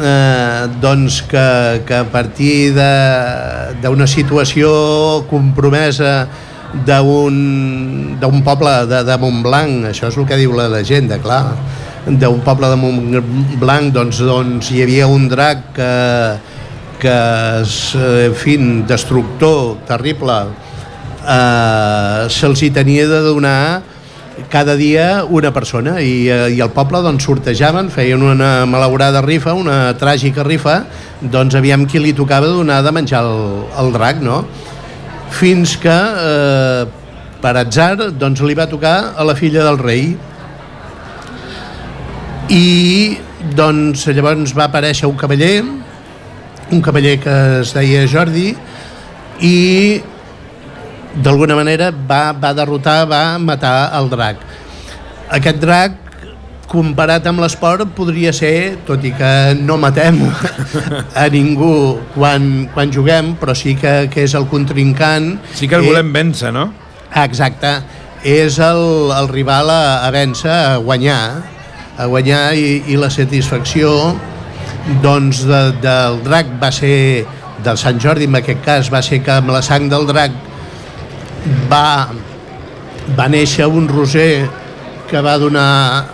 eh, 0.00 0.66
doncs 0.82 1.22
que, 1.28 1.46
que 1.86 2.00
a 2.00 2.06
partir 2.10 2.74
d'una 2.74 4.08
situació 4.10 5.24
compromesa 5.30 6.24
d'un 6.84 8.40
poble 8.42 8.74
de, 8.90 9.04
de 9.06 9.16
Montblanc, 9.22 9.86
això 9.92 10.10
és 10.10 10.18
el 10.18 10.26
que 10.26 10.38
diu 10.40 10.56
la 10.56 10.66
llegenda, 10.72 11.20
clar, 11.22 11.54
d'un 12.04 12.42
poble 12.44 12.72
de 12.72 12.80
Montblanc, 12.80 13.94
doncs, 13.94 14.20
doncs 14.26 14.72
hi 14.74 14.82
havia 14.82 15.06
un 15.06 15.28
drac 15.30 15.70
que, 15.76 15.92
que 17.00 17.16
és, 17.62 17.78
en 17.94 18.34
fi, 18.38 18.58
destructor, 18.90 19.76
terrible, 19.88 20.42
eh, 21.22 22.26
se'ls 22.34 22.66
hi 22.66 22.72
tenia 22.74 23.06
de 23.08 23.22
donar 23.28 23.93
cada 24.50 24.74
dia 24.76 25.24
una 25.24 25.52
persona 25.52 26.00
i, 26.02 26.26
eh, 26.28 26.50
i 26.56 26.60
el 26.62 26.70
poble 26.74 27.00
doncs 27.04 27.26
sortejaven, 27.26 27.90
feien 27.94 28.22
una 28.22 28.66
malaurada 28.66 29.22
rifa, 29.22 29.54
una 29.54 29.94
tràgica 29.98 30.44
rifa, 30.46 30.80
doncs 31.20 31.54
aviam 31.58 31.86
qui 31.86 32.02
li 32.02 32.14
tocava 32.16 32.50
donar 32.50 32.82
de 32.82 32.92
menjar 32.94 33.22
el, 33.24 33.64
el 33.80 33.92
drac, 33.94 34.22
no? 34.22 34.42
Fins 35.34 35.76
que, 35.80 35.94
eh, 35.94 36.86
per 37.42 37.54
atzar, 37.60 38.10
doncs 38.18 38.42
li 38.42 38.56
va 38.58 38.66
tocar 38.70 39.14
a 39.16 39.26
la 39.26 39.36
filla 39.38 39.64
del 39.66 39.78
rei. 39.78 40.14
I 42.50 43.18
doncs 43.56 44.06
llavors 44.10 44.54
va 44.56 44.68
aparèixer 44.68 45.08
un 45.08 45.16
cavaller, 45.20 45.62
un 46.72 46.80
cavaller 46.82 47.18
que 47.22 47.36
es 47.60 47.74
deia 47.76 48.06
Jordi, 48.10 48.54
i 49.44 49.56
d'alguna 51.22 51.56
manera 51.58 51.90
va, 51.92 52.32
va 52.32 52.54
derrotar, 52.56 53.04
va 53.10 53.38
matar 53.38 53.92
el 53.98 54.10
drac. 54.10 54.40
Aquest 55.34 55.60
drac 55.62 56.00
comparat 56.70 57.26
amb 57.28 57.42
l'esport 57.44 57.90
podria 57.94 58.32
ser, 58.34 58.80
tot 58.88 59.02
i 59.04 59.12
que 59.14 59.30
no 59.60 59.76
matem 59.78 60.18
a 61.22 61.26
ningú 61.30 62.00
quan, 62.16 62.66
quan 62.74 62.92
juguem, 62.92 63.34
però 63.40 63.54
sí 63.54 63.76
que, 63.78 64.08
que 64.10 64.24
és 64.26 64.34
el 64.34 64.48
contrincant. 64.50 65.34
Sí 65.54 65.68
que 65.70 65.78
el 65.78 65.86
volem 65.86 66.10
eh, 66.10 66.16
vèncer, 66.18 66.54
no? 66.56 66.70
Exacte. 67.22 67.76
És 68.24 68.58
el, 68.62 69.12
el 69.14 69.28
rival 69.28 69.70
a, 69.70 69.82
a 70.06 70.10
vèncer, 70.14 70.50
a 70.50 70.78
guanyar, 70.82 71.20
a 72.00 72.08
guanyar 72.10 72.46
i, 72.58 72.80
i 72.90 72.98
la 72.98 73.10
satisfacció 73.12 74.14
doncs 75.04 75.44
de, 75.48 75.60
del 75.84 76.18
drac 76.24 76.48
va 76.60 76.72
ser 76.74 76.96
del 77.64 77.78
Sant 77.80 78.00
Jordi 78.02 78.26
en 78.28 78.40
aquest 78.40 78.64
cas 78.64 78.90
va 78.92 79.00
ser 79.04 79.22
que 79.24 79.32
amb 79.38 79.52
la 79.54 79.62
sang 79.64 79.86
del 79.92 80.08
drac 80.08 80.34
va, 81.70 82.08
va 83.16 83.26
néixer 83.28 83.66
un 83.68 83.88
roser 83.88 84.46
que 85.10 85.20
va 85.24 85.36
donar 85.38 86.06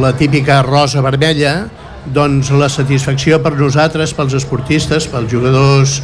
la 0.00 0.12
típica 0.16 0.62
rosa 0.62 1.02
vermella, 1.04 1.68
doncs 2.08 2.50
la 2.56 2.70
satisfacció 2.72 3.38
per 3.44 3.54
nosaltres, 3.58 4.14
pels 4.16 4.34
esportistes, 4.38 5.06
pels 5.10 5.30
jugadors 5.30 5.98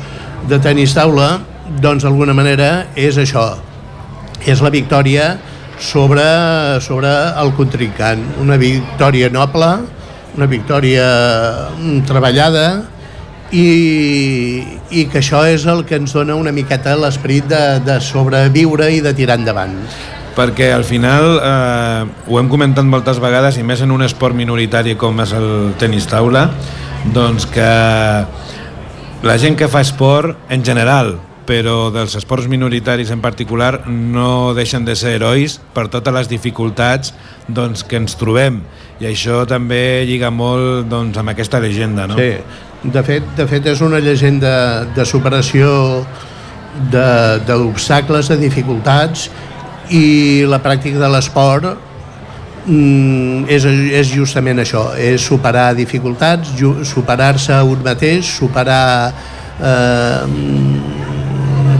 de 0.49 0.61
tenis 0.63 0.95
taula, 0.97 1.39
doncs 1.81 2.05
d'alguna 2.05 2.37
manera 2.37 2.87
és 2.97 3.17
això, 3.19 3.55
és 4.45 4.61
la 4.61 4.73
victòria 4.73 5.35
sobre, 5.81 6.25
sobre 6.85 7.11
el 7.41 7.55
contrincant, 7.57 8.21
una 8.45 8.59
victòria 8.61 9.31
noble, 9.33 9.71
una 10.37 10.49
victòria 10.51 11.07
treballada, 12.07 12.67
i, 13.55 14.65
i 14.91 15.05
que 15.11 15.21
això 15.21 15.45
és 15.47 15.65
el 15.71 15.85
que 15.87 15.99
ens 16.01 16.15
dona 16.17 16.37
una 16.39 16.53
miqueta 16.55 16.97
l'esperit 16.99 17.47
de, 17.51 17.63
de 17.87 18.01
sobreviure 18.03 18.91
i 18.91 19.01
de 19.05 19.15
tirar 19.15 19.39
endavant. 19.39 19.77
Perquè 20.35 20.73
al 20.75 20.83
final 20.83 21.37
eh, 21.39 22.01
ho 22.27 22.41
hem 22.41 22.49
comentat 22.51 22.87
moltes 22.91 23.21
vegades 23.23 23.61
i 23.61 23.63
més 23.67 23.85
en 23.85 23.95
un 23.95 24.03
esport 24.03 24.35
minoritari 24.35 24.97
com 24.99 25.23
és 25.23 25.35
el 25.37 25.77
tenis 25.79 26.09
taula 26.11 26.49
doncs 27.15 27.47
que 27.47 27.71
la 29.25 29.39
gent 29.39 29.55
que 29.61 29.71
fa 29.71 29.85
esport 29.85 30.51
en 30.51 30.67
general 30.67 31.15
però 31.45 31.93
dels 31.93 32.17
esports 32.17 32.49
minoritaris 32.49 33.11
en 33.13 33.21
particular 33.21 33.85
no 33.87 34.55
deixen 34.57 34.87
de 34.89 34.97
ser 34.97 35.19
herois 35.19 35.59
per 35.77 35.87
totes 35.93 36.15
les 36.17 36.31
dificultats 36.31 37.13
doncs, 37.47 37.85
que 37.85 38.01
ens 38.01 38.17
trobem. 38.17 38.63
I 39.03 39.11
això 39.11 39.43
també 39.49 40.07
lliga 40.09 40.31
molt 40.33 40.89
doncs, 40.89 41.19
amb 41.21 41.35
aquesta 41.35 41.61
llegenda 41.61 42.09
no? 42.09 42.17
Sí, 42.17 42.41
de 42.93 43.03
fet, 43.03 43.25
de 43.37 43.47
fet 43.49 43.67
és 43.73 43.81
una 43.85 44.01
llegenda 44.03 44.85
de 44.95 45.05
superació 45.09 46.05
d'obstacles, 46.91 48.29
de, 48.29 48.37
de 48.37 48.43
dificultats 48.43 49.29
i 49.95 50.45
la 50.49 50.61
pràctica 50.65 51.01
de 51.01 51.09
l'esport 51.13 51.69
mm, 52.67 53.47
és, 53.49 53.65
és 54.01 54.13
justament 54.13 54.61
això, 54.61 54.91
és 54.99 55.23
superar 55.23 55.73
dificultats, 55.79 56.53
superar-se 56.91 57.61
un 57.65 57.85
mateix, 57.87 58.29
superar 58.41 59.15
eh, 59.63 60.21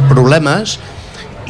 problemes 0.09 0.79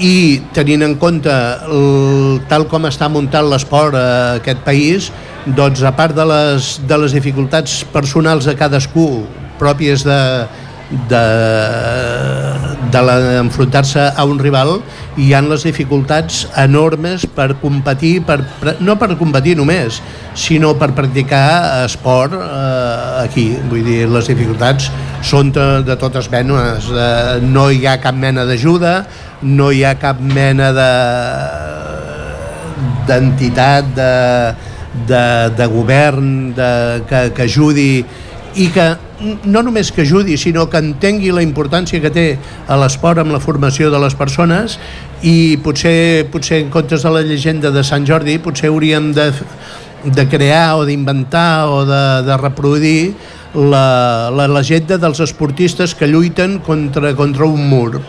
i 0.02 0.42
tenint 0.56 0.82
en 0.82 0.96
compte 0.98 1.30
el, 1.30 2.40
tal 2.50 2.66
com 2.66 2.88
està 2.90 3.06
muntat 3.12 3.46
l'esport 3.46 3.94
a 3.94 4.08
aquest 4.40 4.66
país, 4.66 5.12
doncs 5.46 5.84
a 5.86 5.94
part 5.94 6.16
de 6.16 6.26
les, 6.26 6.74
de 6.82 6.98
les 7.04 7.14
dificultats 7.14 7.82
personals 7.94 8.48
de 8.48 8.56
cadascú 8.58 9.08
pròpies 9.64 10.04
de, 10.04 10.20
de, 11.08 11.24
de 12.92 13.38
enfrontar-se 13.38 14.00
a 14.16 14.24
un 14.24 14.38
rival 14.38 14.76
hi 15.16 15.32
han 15.34 15.48
les 15.50 15.64
dificultats 15.66 16.44
enormes 16.60 17.24
per 17.36 17.54
competir, 17.62 18.18
per, 18.26 18.38
no 18.84 18.96
per 19.00 19.14
competir 19.18 19.56
només, 19.58 20.00
sinó 20.38 20.74
per 20.78 20.92
practicar 20.96 21.84
esport 21.84 22.34
eh, 22.36 23.24
aquí. 23.24 23.48
Vull 23.70 23.84
dir, 23.86 24.00
les 24.10 24.30
dificultats 24.30 24.90
són 25.24 25.52
de, 25.54 25.66
de 25.86 25.96
totes 26.00 26.30
menes. 26.32 26.90
Eh, 26.90 27.40
no 27.46 27.70
hi 27.70 27.86
ha 27.86 27.98
cap 28.02 28.16
mena 28.18 28.46
d'ajuda, 28.48 29.00
no 29.42 29.70
hi 29.72 29.84
ha 29.84 29.96
cap 30.00 30.20
mena 30.20 30.72
de 30.74 30.90
d'entitat, 33.04 33.90
de, 33.94 34.12
de, 35.06 35.24
de 35.56 35.66
govern 35.68 36.54
de, 36.56 36.70
que, 37.08 37.20
que 37.36 37.44
ajudi 37.44 37.90
i 38.56 38.68
que 38.72 38.86
no 39.44 39.62
només 39.64 39.90
que 39.92 40.02
ajudi, 40.02 40.36
sinó 40.40 40.66
que 40.70 40.80
entengui 40.80 41.32
la 41.34 41.42
importància 41.44 42.00
que 42.02 42.12
té 42.12 42.26
a 42.68 42.78
l'esport 42.80 43.22
amb 43.22 43.34
la 43.34 43.40
formació 43.42 43.90
de 43.92 44.00
les 44.02 44.16
persones 44.18 44.78
i 45.22 45.56
potser, 45.64 46.26
potser 46.32 46.62
en 46.64 46.72
comptes 46.74 47.04
de 47.04 47.12
la 47.12 47.22
llegenda 47.24 47.72
de 47.74 47.84
Sant 47.84 48.06
Jordi 48.08 48.38
potser 48.42 48.70
hauríem 48.72 49.12
de, 49.16 49.30
de 50.04 50.26
crear 50.28 50.76
o 50.80 50.84
d'inventar 50.88 51.68
o 51.72 51.84
de, 51.88 52.04
de 52.26 52.36
reproduir 52.40 53.14
la, 53.54 54.30
la 54.34 54.48
llegenda 54.50 54.98
dels 54.98 55.22
esportistes 55.24 55.94
que 55.94 56.10
lluiten 56.10 56.58
contra, 56.58 57.14
contra 57.14 57.46
un 57.46 57.68
mur. 57.70 58.02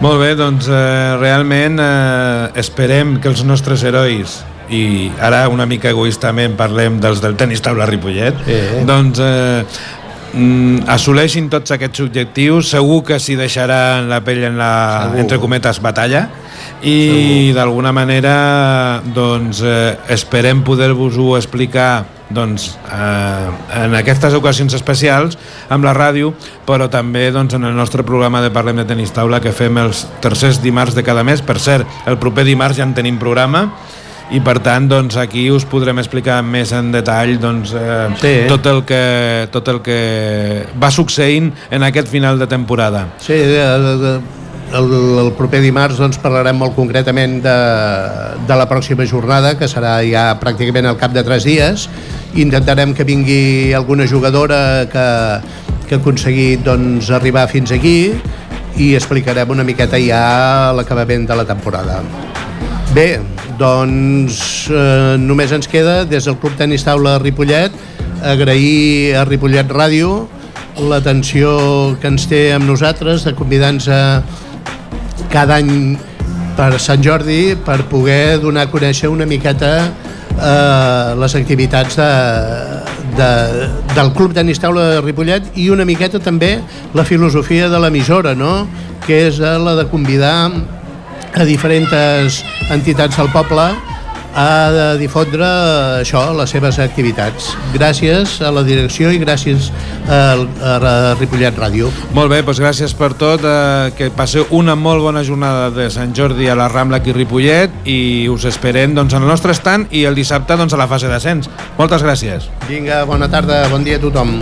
Molt 0.00 0.16
bé, 0.22 0.32
doncs 0.38 0.70
eh, 0.72 1.18
realment 1.20 1.76
eh, 1.82 2.48
esperem 2.62 3.18
que 3.20 3.28
els 3.28 3.44
nostres 3.44 3.84
herois 3.84 4.40
i 4.70 5.10
ara 5.20 5.42
una 5.50 5.66
mica 5.66 5.90
egoistament 5.90 6.54
parlem 6.58 7.00
dels 7.02 7.20
del 7.22 7.34
tenis 7.38 7.62
taula 7.64 7.88
Ripollet 7.90 8.36
eh. 8.46 8.82
doncs 8.86 9.18
eh, 9.18 9.64
mm, 10.32 10.86
assoleixin 10.90 11.48
tots 11.52 11.74
aquests 11.74 12.04
objectius 12.04 12.70
segur 12.74 13.02
que 13.06 13.18
s'hi 13.20 13.36
deixaran 13.38 14.08
la 14.10 14.20
pell 14.24 14.44
en 14.50 14.58
la, 14.60 14.72
segur. 15.08 15.24
entre 15.24 15.40
cometes, 15.42 15.82
batalla 15.82 16.28
i 16.82 17.52
d'alguna 17.52 17.92
manera 17.92 19.02
doncs, 19.14 19.60
eh, 19.62 19.98
esperem 20.08 20.62
poder-vos-ho 20.64 21.36
explicar 21.36 22.06
doncs, 22.30 22.78
eh, 22.88 23.82
en 23.84 23.94
aquestes 23.98 24.34
ocasions 24.34 24.72
especials 24.74 25.36
amb 25.68 25.84
la 25.84 25.92
ràdio, 25.92 26.32
però 26.66 26.88
també 26.88 27.30
doncs, 27.34 27.54
en 27.54 27.64
el 27.64 27.76
nostre 27.76 28.04
programa 28.06 28.40
de 28.40 28.50
Parlem 28.50 28.80
de 28.80 28.86
Tenis 28.88 29.12
Taula 29.12 29.40
que 29.40 29.52
fem 29.52 29.76
els 29.82 30.06
tercers 30.22 30.62
dimarts 30.62 30.94
de 30.94 31.04
cada 31.04 31.24
mes. 31.24 31.42
Per 31.42 31.58
cert, 31.58 31.86
el 32.06 32.18
proper 32.18 32.44
dimarts 32.44 32.78
ja 32.78 32.86
en 32.86 32.94
tenim 32.94 33.18
programa 33.18 33.68
i 34.30 34.40
per 34.44 34.60
tant 34.62 34.86
doncs, 34.90 35.16
aquí 35.18 35.48
us 35.50 35.64
podrem 35.66 35.98
explicar 35.98 36.38
més 36.46 36.70
en 36.76 36.92
detall 36.94 37.34
doncs, 37.42 37.72
eh, 37.74 38.10
sí. 38.20 38.34
tot, 38.50 38.66
el 38.70 38.84
que, 38.86 39.02
tot 39.50 39.68
el 39.72 39.80
que 39.82 40.00
va 40.80 40.90
succeint 40.94 41.50
en 41.70 41.86
aquest 41.86 42.10
final 42.12 42.38
de 42.38 42.46
temporada. 42.50 43.06
Sí, 43.18 43.34
el, 43.34 43.88
el, 44.70 44.94
el 45.24 45.32
proper 45.38 45.62
dimarts 45.64 45.98
doncs, 45.98 46.20
parlarem 46.22 46.60
molt 46.62 46.76
concretament 46.78 47.40
de, 47.42 47.56
de 48.46 48.60
la 48.62 48.68
pròxima 48.70 49.06
jornada, 49.10 49.56
que 49.58 49.68
serà 49.70 49.98
ja 50.06 50.28
pràcticament 50.42 50.86
al 50.86 51.00
cap 51.00 51.14
de 51.16 51.26
tres 51.26 51.46
dies, 51.48 51.88
intentarem 52.38 52.94
que 52.94 53.06
vingui 53.08 53.74
alguna 53.74 54.06
jugadora 54.06 54.86
que, 54.90 55.06
que 55.88 55.98
ha 55.98 56.02
aconseguit 56.02 56.62
doncs, 56.66 57.10
arribar 57.10 57.48
fins 57.50 57.74
aquí 57.74 58.12
i 58.78 58.92
explicarem 58.94 59.50
una 59.50 59.66
miqueta 59.66 59.98
ja 59.98 60.70
l'acabament 60.76 61.26
de 61.26 61.42
la 61.42 61.48
temporada. 61.48 62.04
Bé, 62.90 63.20
doncs 63.54 64.66
eh, 64.66 65.14
només 65.22 65.52
ens 65.54 65.68
queda 65.70 66.00
des 66.10 66.24
del 66.26 66.34
Club 66.42 66.56
Tenis 66.58 66.82
Taula 66.82 67.20
Ripollet 67.22 67.70
agrair 68.26 69.14
a 69.14 69.22
Ripollet 69.28 69.70
Ràdio 69.70 70.24
l'atenció 70.90 71.52
que 72.02 72.10
ens 72.10 72.26
té 72.26 72.40
amb 72.50 72.66
nosaltres 72.66 73.22
de 73.28 73.34
convidar-nos 73.38 73.86
cada 75.30 75.60
any 75.60 75.94
per 76.58 76.72
Sant 76.82 77.06
Jordi 77.06 77.54
per 77.62 77.78
poder 77.92 78.40
donar 78.42 78.66
a 78.66 78.72
conèixer 78.72 79.12
una 79.12 79.28
miqueta 79.28 79.70
eh, 79.86 81.14
les 81.22 81.38
activitats 81.38 81.94
de, 82.00 82.10
de, 83.22 83.30
del 83.94 84.12
Club 84.18 84.34
Tenis 84.34 84.58
Taula 84.58 84.88
de 84.96 85.00
Ripollet 85.06 85.54
i 85.62 85.70
una 85.70 85.86
miqueta 85.86 86.18
també 86.18 86.56
la 86.98 87.06
filosofia 87.06 87.70
de 87.70 87.84
l'emissora, 87.86 88.34
no? 88.34 88.66
que 89.06 89.28
és 89.30 89.38
la 89.38 89.78
de 89.78 89.86
convidar 89.94 90.50
a 91.34 91.46
diferents 91.48 92.42
entitats 92.70 93.16
del 93.16 93.30
poble 93.34 93.70
de 94.30 94.98
difondre 95.00 95.46
això, 96.00 96.22
les 96.36 96.50
seves 96.50 96.78
activitats. 96.78 97.50
Gràcies 97.74 98.38
a 98.42 98.50
la 98.54 98.62
direcció 98.62 99.10
i 99.10 99.18
gràcies 99.18 99.70
a, 100.06 100.38
a 100.38 101.14
Ripollet 101.18 101.56
Ràdio. 101.58 101.90
Molt 102.14 102.30
bé, 102.30 102.42
doncs 102.46 102.60
gràcies 102.62 102.94
per 102.94 103.12
tot, 103.18 103.42
eh, 103.44 103.90
que 103.96 104.10
passeu 104.14 104.46
una 104.50 104.76
molt 104.76 105.02
bona 105.02 105.24
jornada 105.26 105.70
de 105.74 105.90
Sant 105.90 106.14
Jordi 106.14 106.48
a 106.48 106.54
la 106.54 106.68
Rambla 106.68 107.00
aquí 107.00 107.10
a 107.10 107.18
Ripollet 107.18 107.82
i 107.84 108.28
us 108.30 108.46
esperem 108.46 108.94
doncs, 108.94 109.14
en 109.14 109.22
el 109.22 109.28
nostre 109.28 109.52
estant 109.52 109.88
i 109.90 110.04
el 110.04 110.14
dissabte 110.14 110.56
doncs, 110.56 110.74
a 110.74 110.80
la 110.80 110.88
fase 110.90 111.10
d'ascens. 111.10 111.50
Moltes 111.78 112.06
gràcies. 112.06 112.50
Vinga, 112.68 113.04
bona 113.04 113.30
tarda, 113.30 113.66
bon 113.68 113.84
dia 113.84 113.98
a 113.98 114.04
tothom. 114.06 114.38